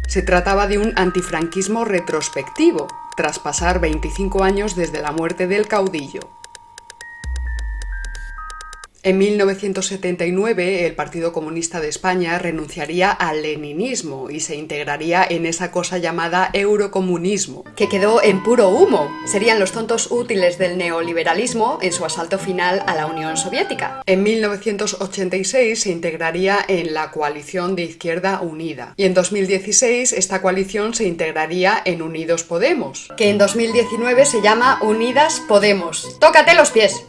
Se 0.05 0.21
trataba 0.21 0.67
de 0.67 0.79
un 0.79 0.91
antifranquismo 0.97 1.85
retrospectivo, 1.85 2.87
tras 3.15 3.39
pasar 3.39 3.79
25 3.79 4.43
años 4.43 4.75
desde 4.75 5.01
la 5.01 5.13
muerte 5.13 5.47
del 5.47 5.69
caudillo. 5.69 6.29
En 9.01 9.17
1979 9.17 10.85
el 10.85 10.93
Partido 10.93 11.31
Comunista 11.31 11.79
de 11.79 11.87
España 11.87 12.37
renunciaría 12.37 13.11
al 13.11 13.43
leninismo 13.43 14.29
y 14.29 14.41
se 14.41 14.57
integraría 14.57 15.25
en 15.29 15.45
esa 15.45 15.71
cosa 15.71 15.97
llamada 15.99 16.49
eurocomunismo, 16.51 17.63
que 17.77 17.87
quedó 17.87 18.21
en 18.21 18.43
puro 18.43 18.67
humo. 18.67 19.09
Serían 19.25 19.57
los 19.57 19.71
tontos 19.71 20.11
útiles 20.11 20.57
del 20.57 20.77
neoliberalismo 20.77 21.79
en 21.81 21.93
su 21.93 22.03
asalto 22.03 22.37
final 22.39 22.83
a 22.87 22.95
la 22.95 23.05
Unión 23.05 23.37
Soviética. 23.37 24.01
En 24.05 24.21
1986 24.21 25.79
se 25.79 25.91
integraría 25.91 26.57
en 26.67 26.93
la 26.93 27.11
coalición 27.11 27.77
de 27.77 27.83
Izquierda 27.83 28.41
Unida 28.41 28.95
y 28.97 29.05
en 29.05 29.13
2016 29.13 30.11
esta 30.11 30.41
coalición 30.41 30.93
se 30.93 31.05
integraría 31.05 31.81
en 31.85 32.01
Unidos 32.01 32.43
Podemos, 32.43 33.07
que 33.15 33.29
en 33.29 33.37
2019 33.37 34.25
se 34.25 34.41
llama 34.41 34.79
Unidas 34.81 35.41
Podemos. 35.47 36.19
Tócate 36.19 36.53
los 36.53 36.71
pies. 36.71 37.05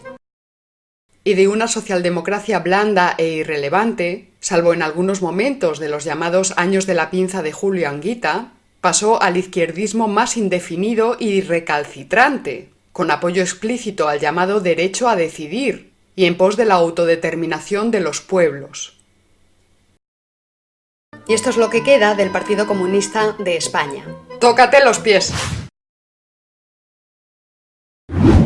Y 1.24 1.34
de 1.34 1.48
una 1.48 1.68
socialdemocracia 1.68 2.60
blanda 2.60 3.14
e 3.18 3.28
irrelevante, 3.28 4.30
salvo 4.40 4.72
en 4.72 4.82
algunos 4.82 5.22
momentos 5.22 5.78
de 5.78 5.88
los 5.88 6.04
llamados 6.04 6.54
años 6.56 6.86
de 6.86 6.94
la 6.94 7.10
pinza 7.10 7.42
de 7.42 7.52
Julio 7.52 7.88
Anguita, 7.88 8.52
pasó 8.80 9.20
al 9.20 9.36
izquierdismo 9.36 10.08
más 10.08 10.36
indefinido 10.36 11.16
y 11.18 11.42
recalcitrante, 11.42 12.70
con 12.92 13.10
apoyo 13.10 13.42
explícito 13.42 14.08
al 14.08 14.20
llamado 14.20 14.60
derecho 14.60 15.08
a 15.08 15.16
decidir 15.16 15.92
y 16.16 16.24
en 16.24 16.36
pos 16.36 16.56
de 16.56 16.64
la 16.64 16.74
autodeterminación 16.74 17.90
de 17.90 18.00
los 18.00 18.20
pueblos. 18.20 18.96
Y 21.26 21.34
esto 21.34 21.50
es 21.50 21.56
lo 21.56 21.70
que 21.70 21.84
queda 21.84 22.14
del 22.14 22.30
Partido 22.30 22.66
Comunista 22.66 23.36
de 23.38 23.56
España. 23.56 24.04
¡Tócate 24.40 24.82
los 24.84 24.98
pies! 24.98 25.32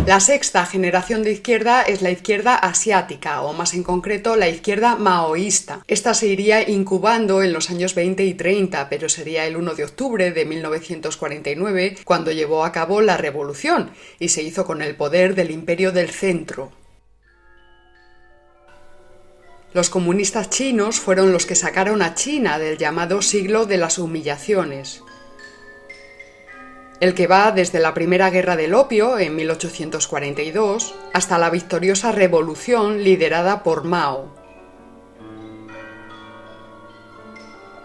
La 0.06 0.20
sexta 0.20 0.66
generación 0.66 1.22
de 1.22 1.32
izquierda 1.32 1.80
es 1.80 2.02
la 2.02 2.10
izquierda 2.10 2.56
asiática, 2.56 3.40
o 3.40 3.54
más 3.54 3.72
en 3.72 3.82
concreto 3.82 4.36
la 4.36 4.50
izquierda 4.50 4.96
maoísta. 4.96 5.82
Esta 5.88 6.12
se 6.12 6.26
iría 6.26 6.68
incubando 6.68 7.42
en 7.42 7.54
los 7.54 7.70
años 7.70 7.94
20 7.94 8.22
y 8.22 8.34
30, 8.34 8.90
pero 8.90 9.08
sería 9.08 9.46
el 9.46 9.56
1 9.56 9.74
de 9.74 9.84
octubre 9.84 10.30
de 10.30 10.44
1949 10.44 11.96
cuando 12.04 12.32
llevó 12.32 12.66
a 12.66 12.72
cabo 12.72 13.00
la 13.00 13.16
revolución 13.16 13.92
y 14.18 14.28
se 14.28 14.42
hizo 14.42 14.66
con 14.66 14.82
el 14.82 14.94
poder 14.94 15.34
del 15.34 15.50
imperio 15.50 15.90
del 15.90 16.10
centro. 16.10 16.70
Los 19.72 19.88
comunistas 19.88 20.50
chinos 20.50 21.00
fueron 21.00 21.32
los 21.32 21.46
que 21.46 21.54
sacaron 21.54 22.02
a 22.02 22.14
China 22.14 22.58
del 22.58 22.76
llamado 22.76 23.22
siglo 23.22 23.64
de 23.64 23.78
las 23.78 23.98
humillaciones 23.98 25.02
el 27.00 27.14
que 27.14 27.26
va 27.26 27.50
desde 27.50 27.80
la 27.80 27.94
Primera 27.94 28.30
Guerra 28.30 28.56
del 28.56 28.74
Opio 28.74 29.18
en 29.18 29.36
1842 29.36 30.94
hasta 31.12 31.38
la 31.38 31.50
victoriosa 31.50 32.12
revolución 32.12 33.02
liderada 33.02 33.62
por 33.62 33.84
Mao. 33.84 34.34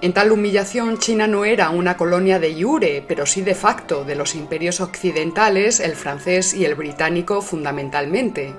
En 0.01 0.13
tal 0.13 0.31
humillación 0.31 0.97
China 0.97 1.27
no 1.27 1.43
era 1.43 1.71
una 1.71 1.97
colonia 1.97 2.39
de 2.39 2.51
iure, 2.51 3.03
pero 3.05 3.25
sí 3.25 3.41
de 3.41 3.55
facto 3.55 4.05
de 4.05 4.15
los 4.15 4.33
imperios 4.33 4.79
occidentales, 4.79 5.81
el 5.81 5.95
francés 5.95 6.53
y 6.53 6.63
el 6.63 6.75
británico 6.75 7.41
fundamentalmente. 7.41 8.55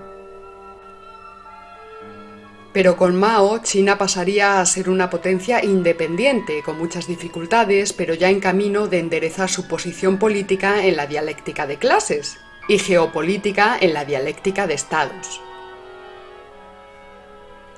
Pero 2.72 2.96
con 2.96 3.16
Mao, 3.16 3.58
China 3.58 3.98
pasaría 3.98 4.60
a 4.60 4.66
ser 4.66 4.88
una 4.88 5.10
potencia 5.10 5.64
independiente, 5.64 6.62
con 6.64 6.78
muchas 6.78 7.08
dificultades, 7.08 7.92
pero 7.92 8.14
ya 8.14 8.30
en 8.30 8.38
camino 8.38 8.86
de 8.86 9.00
enderezar 9.00 9.50
su 9.50 9.66
posición 9.66 10.18
política 10.18 10.84
en 10.84 10.96
la 10.96 11.06
dialéctica 11.06 11.66
de 11.66 11.78
clases 11.78 12.38
y 12.68 12.78
geopolítica 12.78 13.76
en 13.80 13.92
la 13.92 14.04
dialéctica 14.04 14.68
de 14.68 14.74
estados. 14.74 15.40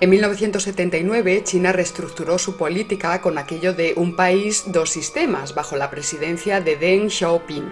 En 0.00 0.10
1979, 0.10 1.42
China 1.44 1.72
reestructuró 1.72 2.36
su 2.36 2.56
política 2.56 3.22
con 3.22 3.38
aquello 3.38 3.72
de 3.72 3.94
un 3.96 4.14
país, 4.16 4.64
dos 4.66 4.90
sistemas, 4.90 5.54
bajo 5.54 5.76
la 5.76 5.90
presidencia 5.90 6.60
de 6.60 6.76
Deng 6.76 7.08
Xiaoping. 7.08 7.70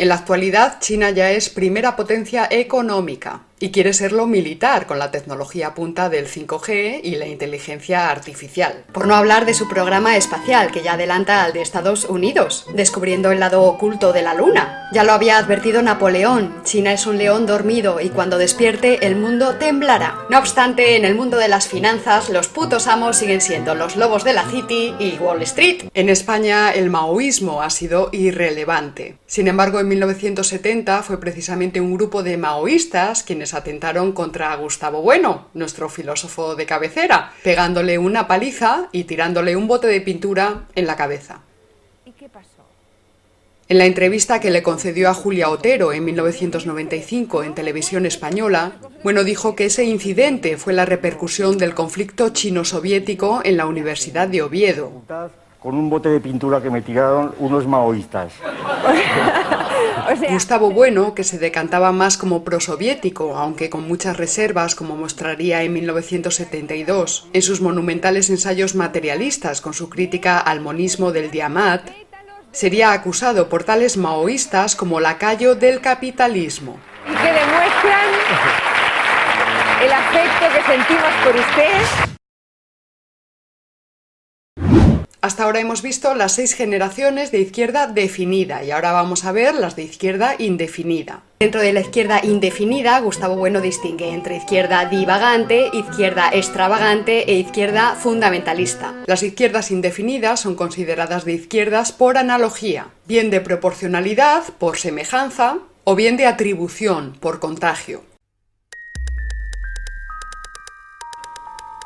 En 0.00 0.08
la 0.08 0.14
actualidad, 0.14 0.80
China 0.80 1.10
ya 1.10 1.30
es 1.30 1.50
primera 1.50 1.94
potencia 1.94 2.48
económica 2.50 3.42
y 3.60 3.70
quiere 3.70 3.92
serlo 3.92 4.26
militar 4.26 4.86
con 4.86 4.98
la 4.98 5.10
tecnología 5.10 5.74
punta 5.74 6.08
del 6.08 6.26
5G 6.26 7.00
y 7.04 7.16
la 7.16 7.26
inteligencia 7.26 8.10
artificial. 8.10 8.84
Por 8.92 9.06
no 9.06 9.14
hablar 9.14 9.44
de 9.44 9.54
su 9.54 9.68
programa 9.68 10.16
espacial, 10.16 10.72
que 10.72 10.82
ya 10.82 10.94
adelanta 10.94 11.44
al 11.44 11.52
de 11.52 11.60
Estados 11.60 12.06
Unidos, 12.06 12.66
descubriendo 12.74 13.30
el 13.30 13.40
lado 13.40 13.62
oculto 13.62 14.14
de 14.14 14.22
la 14.22 14.34
Luna. 14.34 14.88
Ya 14.92 15.04
lo 15.04 15.12
había 15.12 15.38
advertido 15.38 15.82
Napoleón, 15.82 16.62
China 16.64 16.92
es 16.92 17.06
un 17.06 17.18
león 17.18 17.46
dormido 17.46 18.00
y 18.00 18.08
cuando 18.08 18.38
despierte 18.38 19.06
el 19.06 19.14
mundo 19.14 19.56
temblará. 19.56 20.26
No 20.30 20.38
obstante, 20.38 20.96
en 20.96 21.04
el 21.04 21.14
mundo 21.14 21.36
de 21.36 21.48
las 21.48 21.68
finanzas, 21.68 22.30
los 22.30 22.48
putos 22.48 22.88
amos 22.88 23.18
siguen 23.18 23.42
siendo 23.42 23.74
los 23.74 23.94
lobos 23.94 24.24
de 24.24 24.32
la 24.32 24.48
City 24.48 24.94
y 24.98 25.18
Wall 25.18 25.42
Street. 25.42 25.84
En 25.92 26.08
España, 26.08 26.70
el 26.72 26.88
maoísmo 26.88 27.62
ha 27.62 27.70
sido 27.70 28.08
irrelevante. 28.12 29.18
Sin 29.26 29.46
embargo, 29.46 29.78
en 29.80 29.88
1970 29.88 31.02
fue 31.02 31.20
precisamente 31.20 31.80
un 31.80 31.94
grupo 31.94 32.22
de 32.22 32.38
maoístas 32.38 33.22
quienes 33.22 33.49
atentaron 33.54 34.12
contra 34.12 34.54
Gustavo 34.56 35.02
Bueno, 35.02 35.46
nuestro 35.54 35.88
filósofo 35.88 36.56
de 36.56 36.66
cabecera, 36.66 37.32
pegándole 37.42 37.98
una 37.98 38.26
paliza 38.26 38.88
y 38.92 39.04
tirándole 39.04 39.56
un 39.56 39.66
bote 39.66 39.86
de 39.86 40.00
pintura 40.00 40.62
en 40.74 40.86
la 40.86 40.96
cabeza. 40.96 41.40
¿Y 42.04 42.12
qué 42.12 42.28
pasó? 42.28 42.60
En 43.68 43.78
la 43.78 43.86
entrevista 43.86 44.40
que 44.40 44.50
le 44.50 44.64
concedió 44.64 45.08
a 45.08 45.14
Julia 45.14 45.48
Otero 45.48 45.92
en 45.92 46.04
1995 46.04 47.44
en 47.44 47.54
televisión 47.54 48.04
española, 48.04 48.72
Bueno 49.04 49.22
dijo 49.22 49.54
que 49.54 49.66
ese 49.66 49.84
incidente 49.84 50.56
fue 50.56 50.72
la 50.72 50.86
repercusión 50.86 51.56
del 51.56 51.74
conflicto 51.74 52.30
chino-soviético 52.30 53.42
en 53.44 53.56
la 53.56 53.66
Universidad 53.66 54.26
de 54.26 54.42
Oviedo. 54.42 54.90
Con 55.60 55.76
un 55.76 55.88
bote 55.88 56.08
de 56.08 56.18
pintura 56.18 56.60
que 56.60 56.68
me 56.68 56.82
tiraron 56.82 57.32
unos 57.38 57.64
maoístas. 57.66 58.32
Gustavo 60.18 60.70
Bueno, 60.70 61.14
que 61.14 61.24
se 61.24 61.38
decantaba 61.38 61.92
más 61.92 62.16
como 62.16 62.42
prosoviético, 62.42 63.36
aunque 63.36 63.70
con 63.70 63.86
muchas 63.86 64.16
reservas, 64.16 64.74
como 64.74 64.96
mostraría 64.96 65.62
en 65.62 65.72
1972, 65.72 67.28
en 67.32 67.42
sus 67.42 67.60
monumentales 67.60 68.30
ensayos 68.30 68.74
materialistas 68.74 69.60
con 69.60 69.74
su 69.74 69.88
crítica 69.88 70.38
al 70.38 70.60
monismo 70.60 71.12
del 71.12 71.30
Diamat, 71.30 71.90
sería 72.50 72.92
acusado 72.92 73.48
por 73.48 73.64
tales 73.64 73.96
maoístas 73.96 74.74
como 74.74 74.98
lacayo 75.00 75.54
del 75.54 75.80
capitalismo. 75.80 76.80
Y 77.06 77.14
que 77.14 77.32
demuestran 77.32 78.08
el 79.82 79.92
afecto 79.92 80.46
que 80.54 80.72
sentimos 80.72 81.12
por 81.24 81.36
ustedes 81.36 82.09
hasta 85.22 85.44
ahora 85.44 85.60
hemos 85.60 85.82
visto 85.82 86.14
las 86.14 86.32
seis 86.32 86.54
generaciones 86.54 87.30
de 87.30 87.40
izquierda 87.40 87.86
definida 87.86 88.64
y 88.64 88.70
ahora 88.70 88.92
vamos 88.92 89.24
a 89.24 89.32
ver 89.32 89.54
las 89.54 89.76
de 89.76 89.82
izquierda 89.82 90.34
indefinida. 90.38 91.22
Dentro 91.40 91.60
de 91.60 91.72
la 91.72 91.80
izquierda 91.80 92.20
indefinida, 92.22 92.98
Gustavo 93.00 93.36
Bueno 93.36 93.60
distingue 93.60 94.10
entre 94.10 94.36
izquierda 94.36 94.84
divagante, 94.86 95.70
izquierda 95.72 96.30
extravagante 96.32 97.30
e 97.30 97.34
izquierda 97.34 97.94
fundamentalista. 97.94 98.94
Las 99.06 99.22
izquierdas 99.22 99.70
indefinidas 99.70 100.40
son 100.40 100.54
consideradas 100.54 101.24
de 101.24 101.32
izquierdas 101.32 101.92
por 101.92 102.18
analogía, 102.18 102.88
bien 103.06 103.30
de 103.30 103.40
proporcionalidad, 103.40 104.44
por 104.58 104.76
semejanza, 104.76 105.58
o 105.84 105.94
bien 105.96 106.16
de 106.16 106.26
atribución, 106.26 107.16
por 107.20 107.40
contagio. 107.40 108.09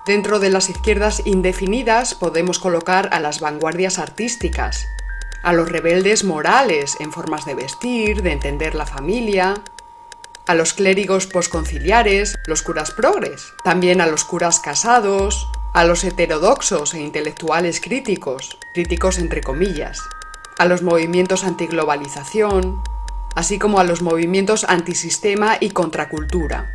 Dentro 0.07 0.39
de 0.39 0.51
las 0.51 0.69
izquierdas 0.69 1.23
indefinidas 1.25 2.15
podemos 2.15 2.59
colocar 2.59 3.09
a 3.13 3.21
las 3.21 3.41
vanguardias 3.41 3.99
artísticas, 3.99 4.87
a 5.43 5.55
los 5.55 5.71
rebeldes 5.71 6.25
morales 6.25 6.97
en 7.01 7.11
formas 7.11 7.47
de 7.47 7.55
vestir, 7.55 8.23
de 8.23 8.33
entender 8.33 8.75
la 8.75 8.85
familia, 8.85 9.55
a 10.47 10.55
los 10.55 10.75
clérigos 10.75 11.27
posconciliares, 11.27 12.37
los 12.47 12.61
curas 12.61 12.91
progres, 12.91 13.55
también 13.65 14.03
a 14.03 14.07
los 14.07 14.25
curas 14.25 14.61
casados, 14.61 15.49
a 15.73 15.85
los 15.85 16.05
heterodoxos 16.05 16.93
e 16.93 17.01
intelectuales 17.01 17.81
críticos, 17.81 18.59
críticos 18.75 19.19
entre 19.19 19.43
comillas, 19.43 20.03
a 20.59 20.67
los 20.67 20.83
movimientos 20.83 21.45
antiglobalización, 21.45 22.83
así 23.35 23.59
como 23.59 23.81
a 23.81 23.85
los 23.85 24.03
movimientos 24.03 24.65
antisistema 24.69 25.57
y 25.61 25.71
contracultura. 25.71 26.71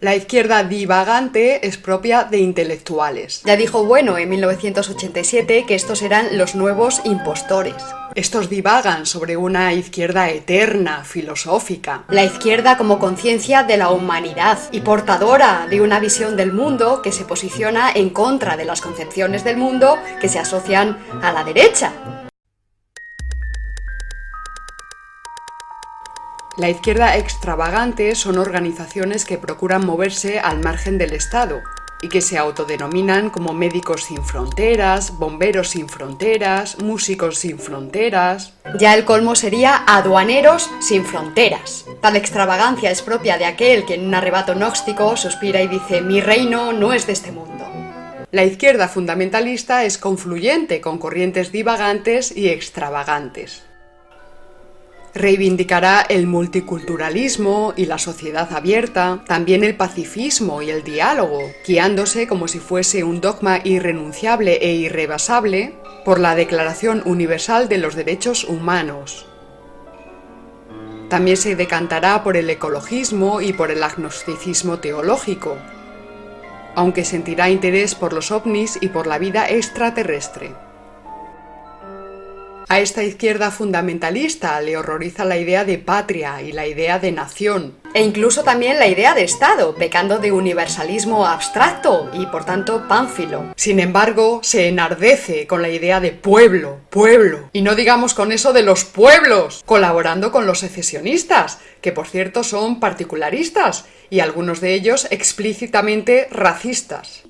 La 0.00 0.14
izquierda 0.14 0.62
divagante 0.62 1.66
es 1.66 1.76
propia 1.76 2.22
de 2.22 2.38
intelectuales. 2.38 3.42
Ya 3.44 3.56
dijo 3.56 3.84
Bueno 3.84 4.16
en 4.16 4.28
1987 4.28 5.64
que 5.66 5.74
estos 5.74 6.02
eran 6.02 6.38
los 6.38 6.54
nuevos 6.54 7.00
impostores. 7.04 7.74
Estos 8.14 8.48
divagan 8.48 9.06
sobre 9.06 9.36
una 9.36 9.72
izquierda 9.72 10.30
eterna, 10.30 11.02
filosófica. 11.04 12.04
La 12.08 12.22
izquierda 12.22 12.76
como 12.76 13.00
conciencia 13.00 13.64
de 13.64 13.76
la 13.76 13.90
humanidad 13.90 14.58
y 14.70 14.82
portadora 14.82 15.66
de 15.68 15.80
una 15.80 15.98
visión 15.98 16.36
del 16.36 16.52
mundo 16.52 17.02
que 17.02 17.10
se 17.10 17.24
posiciona 17.24 17.90
en 17.92 18.10
contra 18.10 18.56
de 18.56 18.66
las 18.66 18.80
concepciones 18.80 19.42
del 19.42 19.56
mundo 19.56 19.98
que 20.20 20.28
se 20.28 20.38
asocian 20.38 20.96
a 21.22 21.32
la 21.32 21.42
derecha. 21.42 21.92
La 26.58 26.68
izquierda 26.68 27.16
extravagante 27.16 28.16
son 28.16 28.36
organizaciones 28.36 29.24
que 29.24 29.38
procuran 29.38 29.86
moverse 29.86 30.40
al 30.40 30.58
margen 30.58 30.98
del 30.98 31.12
Estado 31.12 31.62
y 32.02 32.08
que 32.08 32.20
se 32.20 32.36
autodenominan 32.36 33.30
como 33.30 33.52
médicos 33.52 34.02
sin 34.02 34.24
fronteras, 34.24 35.16
bomberos 35.18 35.68
sin 35.68 35.88
fronteras, 35.88 36.80
músicos 36.80 37.38
sin 37.38 37.60
fronteras. 37.60 38.54
Ya 38.76 38.96
el 38.96 39.04
colmo 39.04 39.36
sería 39.36 39.84
aduaneros 39.86 40.68
sin 40.80 41.04
fronteras. 41.04 41.84
Tal 42.00 42.16
extravagancia 42.16 42.90
es 42.90 43.02
propia 43.02 43.38
de 43.38 43.44
aquel 43.44 43.86
que 43.86 43.94
en 43.94 44.08
un 44.08 44.14
arrebato 44.16 44.54
gnóstico 44.54 45.16
suspira 45.16 45.62
y 45.62 45.68
dice 45.68 46.00
mi 46.00 46.20
reino 46.20 46.72
no 46.72 46.92
es 46.92 47.06
de 47.06 47.12
este 47.12 47.30
mundo. 47.30 47.66
La 48.32 48.42
izquierda 48.42 48.88
fundamentalista 48.88 49.84
es 49.84 49.96
confluyente 49.96 50.80
con 50.80 50.98
corrientes 50.98 51.52
divagantes 51.52 52.36
y 52.36 52.48
extravagantes. 52.48 53.67
Reivindicará 55.18 56.06
el 56.08 56.28
multiculturalismo 56.28 57.74
y 57.76 57.86
la 57.86 57.98
sociedad 57.98 58.52
abierta, 58.52 59.24
también 59.26 59.64
el 59.64 59.74
pacifismo 59.74 60.62
y 60.62 60.70
el 60.70 60.84
diálogo, 60.84 61.40
guiándose 61.66 62.28
como 62.28 62.46
si 62.46 62.60
fuese 62.60 63.02
un 63.02 63.20
dogma 63.20 63.58
irrenunciable 63.64 64.58
e 64.62 64.74
irrebasable 64.74 65.74
por 66.04 66.20
la 66.20 66.36
Declaración 66.36 67.02
Universal 67.04 67.68
de 67.68 67.78
los 67.78 67.96
Derechos 67.96 68.44
Humanos. 68.44 69.26
También 71.08 71.36
se 71.36 71.56
decantará 71.56 72.22
por 72.22 72.36
el 72.36 72.48
ecologismo 72.48 73.40
y 73.40 73.52
por 73.52 73.72
el 73.72 73.82
agnosticismo 73.82 74.78
teológico, 74.78 75.56
aunque 76.76 77.04
sentirá 77.04 77.50
interés 77.50 77.96
por 77.96 78.12
los 78.12 78.30
ovnis 78.30 78.78
y 78.80 78.90
por 78.90 79.08
la 79.08 79.18
vida 79.18 79.48
extraterrestre. 79.48 80.67
A 82.70 82.80
esta 82.80 83.02
izquierda 83.02 83.50
fundamentalista 83.50 84.60
le 84.60 84.76
horroriza 84.76 85.24
la 85.24 85.38
idea 85.38 85.64
de 85.64 85.78
patria 85.78 86.42
y 86.42 86.52
la 86.52 86.66
idea 86.66 86.98
de 86.98 87.12
nación. 87.12 87.78
E 87.94 88.02
incluso 88.02 88.44
también 88.44 88.78
la 88.78 88.88
idea 88.88 89.14
de 89.14 89.24
Estado, 89.24 89.74
pecando 89.74 90.18
de 90.18 90.32
universalismo 90.32 91.26
abstracto 91.26 92.10
y 92.12 92.26
por 92.26 92.44
tanto 92.44 92.86
pánfilo. 92.86 93.54
Sin 93.56 93.80
embargo, 93.80 94.40
se 94.42 94.68
enardece 94.68 95.46
con 95.46 95.62
la 95.62 95.70
idea 95.70 95.98
de 95.98 96.12
pueblo, 96.12 96.80
pueblo. 96.90 97.48
Y 97.54 97.62
no 97.62 97.74
digamos 97.74 98.12
con 98.12 98.32
eso 98.32 98.52
de 98.52 98.62
los 98.62 98.84
pueblos, 98.84 99.62
colaborando 99.64 100.30
con 100.30 100.44
los 100.44 100.58
secesionistas, 100.58 101.60
que 101.80 101.92
por 101.92 102.06
cierto 102.06 102.44
son 102.44 102.80
particularistas 102.80 103.86
y 104.10 104.20
algunos 104.20 104.60
de 104.60 104.74
ellos 104.74 105.08
explícitamente 105.10 106.28
racistas. 106.30 107.22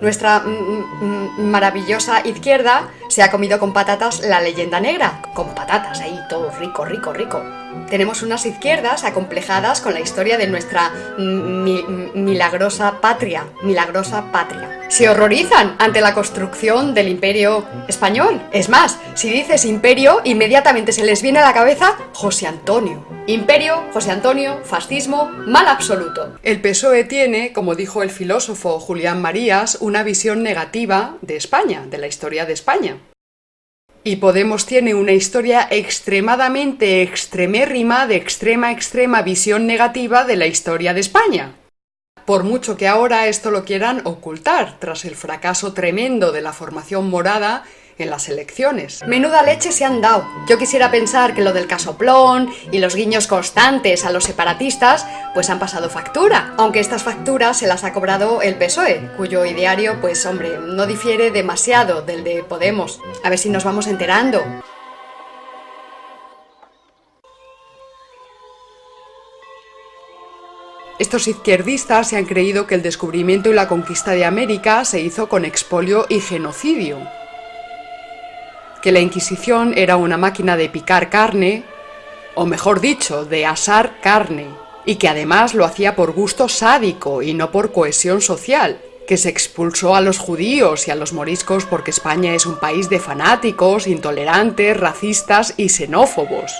Nuestra 0.00 0.42
maravillosa 1.38 2.20
izquierda 2.26 2.88
se 3.14 3.22
ha 3.22 3.30
comido 3.30 3.60
con 3.60 3.72
patatas 3.72 4.22
la 4.22 4.40
leyenda 4.40 4.80
negra, 4.80 5.22
con 5.34 5.54
patatas 5.54 6.00
ahí, 6.00 6.18
todo 6.28 6.50
rico, 6.58 6.84
rico, 6.84 7.12
rico. 7.12 7.44
Tenemos 7.88 8.22
unas 8.22 8.44
izquierdas 8.44 9.04
acomplejadas 9.04 9.80
con 9.80 9.94
la 9.94 10.00
historia 10.00 10.36
de 10.36 10.48
nuestra 10.48 10.90
milagrosa 11.16 13.00
patria, 13.00 13.44
milagrosa 13.62 14.32
patria. 14.32 14.80
Se 14.88 15.08
horrorizan 15.08 15.76
ante 15.78 16.00
la 16.00 16.12
construcción 16.12 16.92
del 16.92 17.06
imperio 17.06 17.64
español. 17.86 18.42
Es 18.50 18.68
más, 18.68 18.98
si 19.14 19.30
dices 19.30 19.64
imperio, 19.64 20.20
inmediatamente 20.24 20.90
se 20.90 21.04
les 21.04 21.22
viene 21.22 21.38
a 21.38 21.46
la 21.46 21.54
cabeza 21.54 21.96
José 22.14 22.48
Antonio. 22.48 23.06
Imperio, 23.26 23.84
José 23.92 24.10
Antonio, 24.10 24.60
fascismo, 24.64 25.30
mal 25.46 25.68
absoluto. 25.68 26.36
El 26.42 26.60
PSOE 26.60 27.04
tiene, 27.04 27.52
como 27.52 27.76
dijo 27.76 28.02
el 28.02 28.10
filósofo 28.10 28.80
Julián 28.80 29.22
Marías, 29.22 29.78
una 29.80 30.02
visión 30.02 30.42
negativa 30.42 31.16
de 31.22 31.36
España, 31.36 31.84
de 31.86 31.98
la 31.98 32.06
historia 32.06 32.44
de 32.44 32.52
España. 32.52 32.98
Y 34.06 34.16
Podemos 34.16 34.66
tiene 34.66 34.94
una 34.94 35.12
historia 35.12 35.66
extremadamente 35.70 37.00
extremérrima 37.00 38.06
de 38.06 38.16
extrema 38.16 38.70
extrema 38.70 39.22
visión 39.22 39.66
negativa 39.66 40.24
de 40.24 40.36
la 40.36 40.46
historia 40.46 40.92
de 40.92 41.00
España. 41.00 41.54
Por 42.26 42.44
mucho 42.44 42.76
que 42.76 42.86
ahora 42.86 43.28
esto 43.28 43.50
lo 43.50 43.64
quieran 43.64 44.02
ocultar, 44.04 44.78
tras 44.78 45.06
el 45.06 45.16
fracaso 45.16 45.72
tremendo 45.72 46.32
de 46.32 46.42
la 46.42 46.52
formación 46.52 47.08
morada 47.08 47.64
en 47.98 48.10
las 48.10 48.28
elecciones. 48.28 49.02
Menuda 49.06 49.42
leche 49.42 49.72
se 49.72 49.84
han 49.84 50.00
dado. 50.00 50.26
Yo 50.48 50.58
quisiera 50.58 50.90
pensar 50.90 51.34
que 51.34 51.42
lo 51.42 51.52
del 51.52 51.66
casoplón 51.66 52.50
y 52.72 52.78
los 52.78 52.94
guiños 52.94 53.26
constantes 53.26 54.04
a 54.04 54.10
los 54.10 54.24
separatistas 54.24 55.06
pues 55.34 55.50
han 55.50 55.58
pasado 55.58 55.90
factura, 55.90 56.54
aunque 56.56 56.80
estas 56.80 57.02
facturas 57.02 57.58
se 57.58 57.66
las 57.66 57.84
ha 57.84 57.92
cobrado 57.92 58.42
el 58.42 58.56
PSOE, 58.56 59.10
cuyo 59.16 59.44
ideario 59.44 60.00
pues 60.00 60.24
hombre, 60.26 60.58
no 60.58 60.86
difiere 60.86 61.30
demasiado 61.30 62.02
del 62.02 62.24
de 62.24 62.42
Podemos. 62.42 63.00
A 63.22 63.30
ver 63.30 63.38
si 63.38 63.50
nos 63.50 63.64
vamos 63.64 63.86
enterando. 63.86 64.42
Estos 71.00 71.26
izquierdistas 71.26 72.08
se 72.08 72.16
han 72.16 72.24
creído 72.24 72.68
que 72.68 72.76
el 72.76 72.82
descubrimiento 72.82 73.50
y 73.50 73.54
la 73.54 73.66
conquista 73.66 74.12
de 74.12 74.24
América 74.24 74.84
se 74.84 75.00
hizo 75.00 75.28
con 75.28 75.44
expolio 75.44 76.06
y 76.08 76.20
genocidio 76.20 76.98
que 78.84 78.92
la 78.92 79.00
Inquisición 79.00 79.72
era 79.78 79.96
una 79.96 80.18
máquina 80.18 80.58
de 80.58 80.68
picar 80.68 81.08
carne, 81.08 81.64
o 82.34 82.44
mejor 82.44 82.82
dicho, 82.82 83.24
de 83.24 83.46
asar 83.46 83.98
carne, 84.02 84.46
y 84.84 84.96
que 84.96 85.08
además 85.08 85.54
lo 85.54 85.64
hacía 85.64 85.96
por 85.96 86.12
gusto 86.12 86.50
sádico 86.50 87.22
y 87.22 87.32
no 87.32 87.50
por 87.50 87.72
cohesión 87.72 88.20
social, 88.20 88.78
que 89.08 89.16
se 89.16 89.30
expulsó 89.30 89.96
a 89.96 90.02
los 90.02 90.18
judíos 90.18 90.86
y 90.86 90.90
a 90.90 90.96
los 90.96 91.14
moriscos 91.14 91.64
porque 91.64 91.92
España 91.92 92.34
es 92.34 92.44
un 92.44 92.60
país 92.60 92.90
de 92.90 93.00
fanáticos, 93.00 93.86
intolerantes, 93.86 94.78
racistas 94.78 95.54
y 95.56 95.70
xenófobos. 95.70 96.52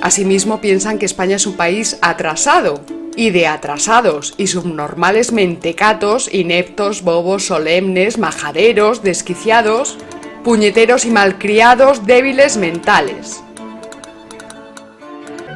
Asimismo 0.00 0.60
piensan 0.60 0.98
que 0.98 1.06
España 1.06 1.36
es 1.36 1.46
un 1.46 1.56
país 1.56 1.98
atrasado, 2.02 2.84
y 3.16 3.30
de 3.30 3.46
atrasados 3.46 4.34
y 4.36 4.48
subnormales 4.48 5.32
mentecatos, 5.32 6.32
ineptos, 6.32 7.02
bobos, 7.02 7.46
solemnes, 7.46 8.18
majaderos, 8.18 9.02
desquiciados, 9.02 9.98
puñeteros 10.42 11.04
y 11.04 11.10
malcriados, 11.10 12.06
débiles 12.06 12.56
mentales. 12.56 13.42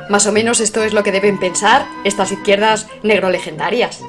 Más 0.09 0.27
o 0.27 0.33
menos 0.33 0.61
esto 0.61 0.83
es 0.83 0.95
lo 0.95 1.03
que 1.03 1.13
deben 1.13 1.39
pensar 1.39 1.87
estas 2.05 2.33
izquierdas 2.33 2.87
negro 3.03 3.29
legendarias. 3.31 4.01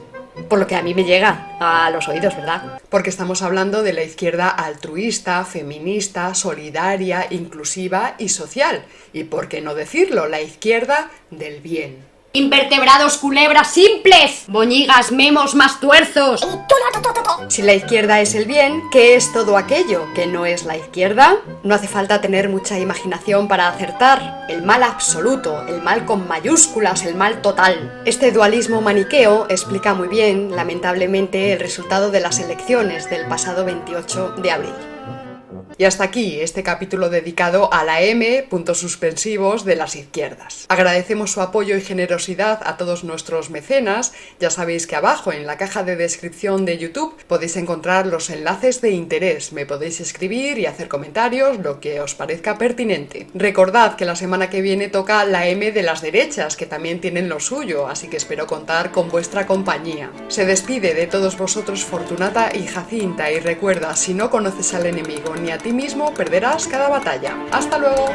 Por 0.48 0.60
lo 0.60 0.68
que 0.68 0.76
a 0.76 0.82
mí 0.82 0.94
me 0.94 1.04
llega 1.04 1.58
a 1.60 1.90
los 1.92 2.08
oídos, 2.08 2.36
¿verdad? 2.36 2.80
Porque 2.90 3.10
estamos 3.10 3.42
hablando 3.42 3.84
de 3.84 3.94
la 3.94 4.04
izquierda 4.04 4.50
altruista, 4.50 5.44
feminista, 5.46 6.34
solidaria, 6.34 7.28
inclusiva 7.30 8.16
y 8.18 8.30
social. 8.30 8.84
Y 9.14 9.26
por 9.26 9.48
qué 9.48 9.62
no 9.62 9.76
decirlo, 9.76 10.28
la 10.28 10.42
izquierda 10.42 11.12
del 11.30 11.62
bien. 11.62 12.09
Invertebrados, 12.32 13.18
culebras 13.18 13.72
simples, 13.74 14.44
boñigas, 14.48 15.12
memos 15.12 15.56
más 15.56 15.80
tuerzos. 15.80 16.48
Si 17.48 17.64
la 17.64 17.74
izquierda 17.74 18.22
es 18.22 18.36
el 18.36 18.46
bien, 18.46 18.84
¿qué 18.92 19.16
es 19.16 19.34
todo 19.34 19.58
aquello 19.58 20.06
que 20.14 20.28
no 20.28 20.46
es 20.46 20.64
la 20.64 20.78
izquierda? 20.78 21.38
No 21.64 21.74
hace 21.74 21.88
falta 21.88 22.22
tener 22.22 22.48
mucha 22.48 22.78
imaginación 22.78 23.48
para 23.48 23.68
acertar. 23.68 24.46
El 24.48 24.62
mal 24.62 24.84
absoluto, 24.84 25.66
el 25.68 25.82
mal 25.82 26.06
con 26.06 26.28
mayúsculas, 26.28 27.04
el 27.04 27.16
mal 27.16 27.42
total. 27.42 28.04
Este 28.06 28.32
dualismo 28.32 28.80
maniqueo 28.80 29.48
explica 29.50 29.96
muy 29.96 30.08
bien, 30.08 30.56
lamentablemente, 30.56 31.54
el 31.54 31.60
resultado 31.60 32.12
de 32.12 32.20
las 32.20 32.38
elecciones 32.38 33.10
del 33.10 33.28
pasado 33.28 33.66
28 33.66 34.36
de 34.38 34.52
abril. 34.52 34.89
Y 35.80 35.86
hasta 35.86 36.04
aquí 36.04 36.42
este 36.42 36.62
capítulo 36.62 37.10
dedicado 37.10 37.74
a 37.74 37.86
la 37.86 38.02
M, 38.02 38.46
puntos 38.50 38.80
suspensivos 38.80 39.64
de 39.64 39.78
las 39.78 39.96
izquierdas. 39.96 40.66
Agradecemos 40.68 41.32
su 41.32 41.40
apoyo 41.40 41.78
y 41.78 41.82
generosidad 41.82 42.60
a 42.66 42.76
todos 42.76 43.06
nuestros 43.06 43.50
mecenas. 43.50 44.12
Ya 44.42 44.50
sabéis 44.50 44.88
que 44.88 44.98
abajo 44.98 45.32
en 45.32 45.48
la 45.48 45.56
caja 45.56 45.84
de 45.84 45.96
descripción 45.96 46.66
de 46.66 46.78
YouTube 46.78 47.16
podéis 47.28 47.56
encontrar 47.56 48.08
los 48.08 48.30
enlaces 48.30 48.82
de 48.82 48.92
interés. 48.92 49.54
Me 49.54 49.66
podéis 49.66 50.02
escribir 50.02 50.60
y 50.60 50.66
hacer 50.66 50.90
comentarios, 50.90 51.60
lo 51.60 51.80
que 51.80 52.02
os 52.02 52.14
parezca 52.14 52.58
pertinente. 52.58 53.28
Recordad 53.34 53.96
que 53.96 54.04
la 54.04 54.18
semana 54.18 54.50
que 54.50 54.62
viene 54.62 54.90
toca 54.90 55.24
la 55.24 55.48
M 55.48 55.72
de 55.72 55.84
las 55.84 56.02
derechas, 56.02 56.58
que 56.58 56.66
también 56.66 57.00
tienen 57.00 57.30
lo 57.30 57.40
suyo, 57.40 57.88
así 57.88 58.10
que 58.10 58.18
espero 58.18 58.48
contar 58.48 58.92
con 58.92 59.10
vuestra 59.10 59.48
compañía. 59.48 60.12
Se 60.28 60.46
despide 60.46 60.94
de 60.94 61.08
todos 61.08 61.38
vosotros 61.38 61.86
Fortunata 61.86 62.52
y 62.54 62.68
Jacinta 62.68 63.32
y 63.32 63.40
recuerda, 63.40 63.96
si 63.96 64.14
no 64.14 64.30
conoces 64.30 64.74
al 64.74 64.86
enemigo 64.86 65.38
ni 65.38 65.52
a 65.52 65.58
ti 65.70 65.74
mismo 65.74 66.12
perderás 66.16 66.68
cada 66.68 66.90
batalla. 66.90 67.36
¡Hasta 67.52 67.78
luego! 67.78 68.08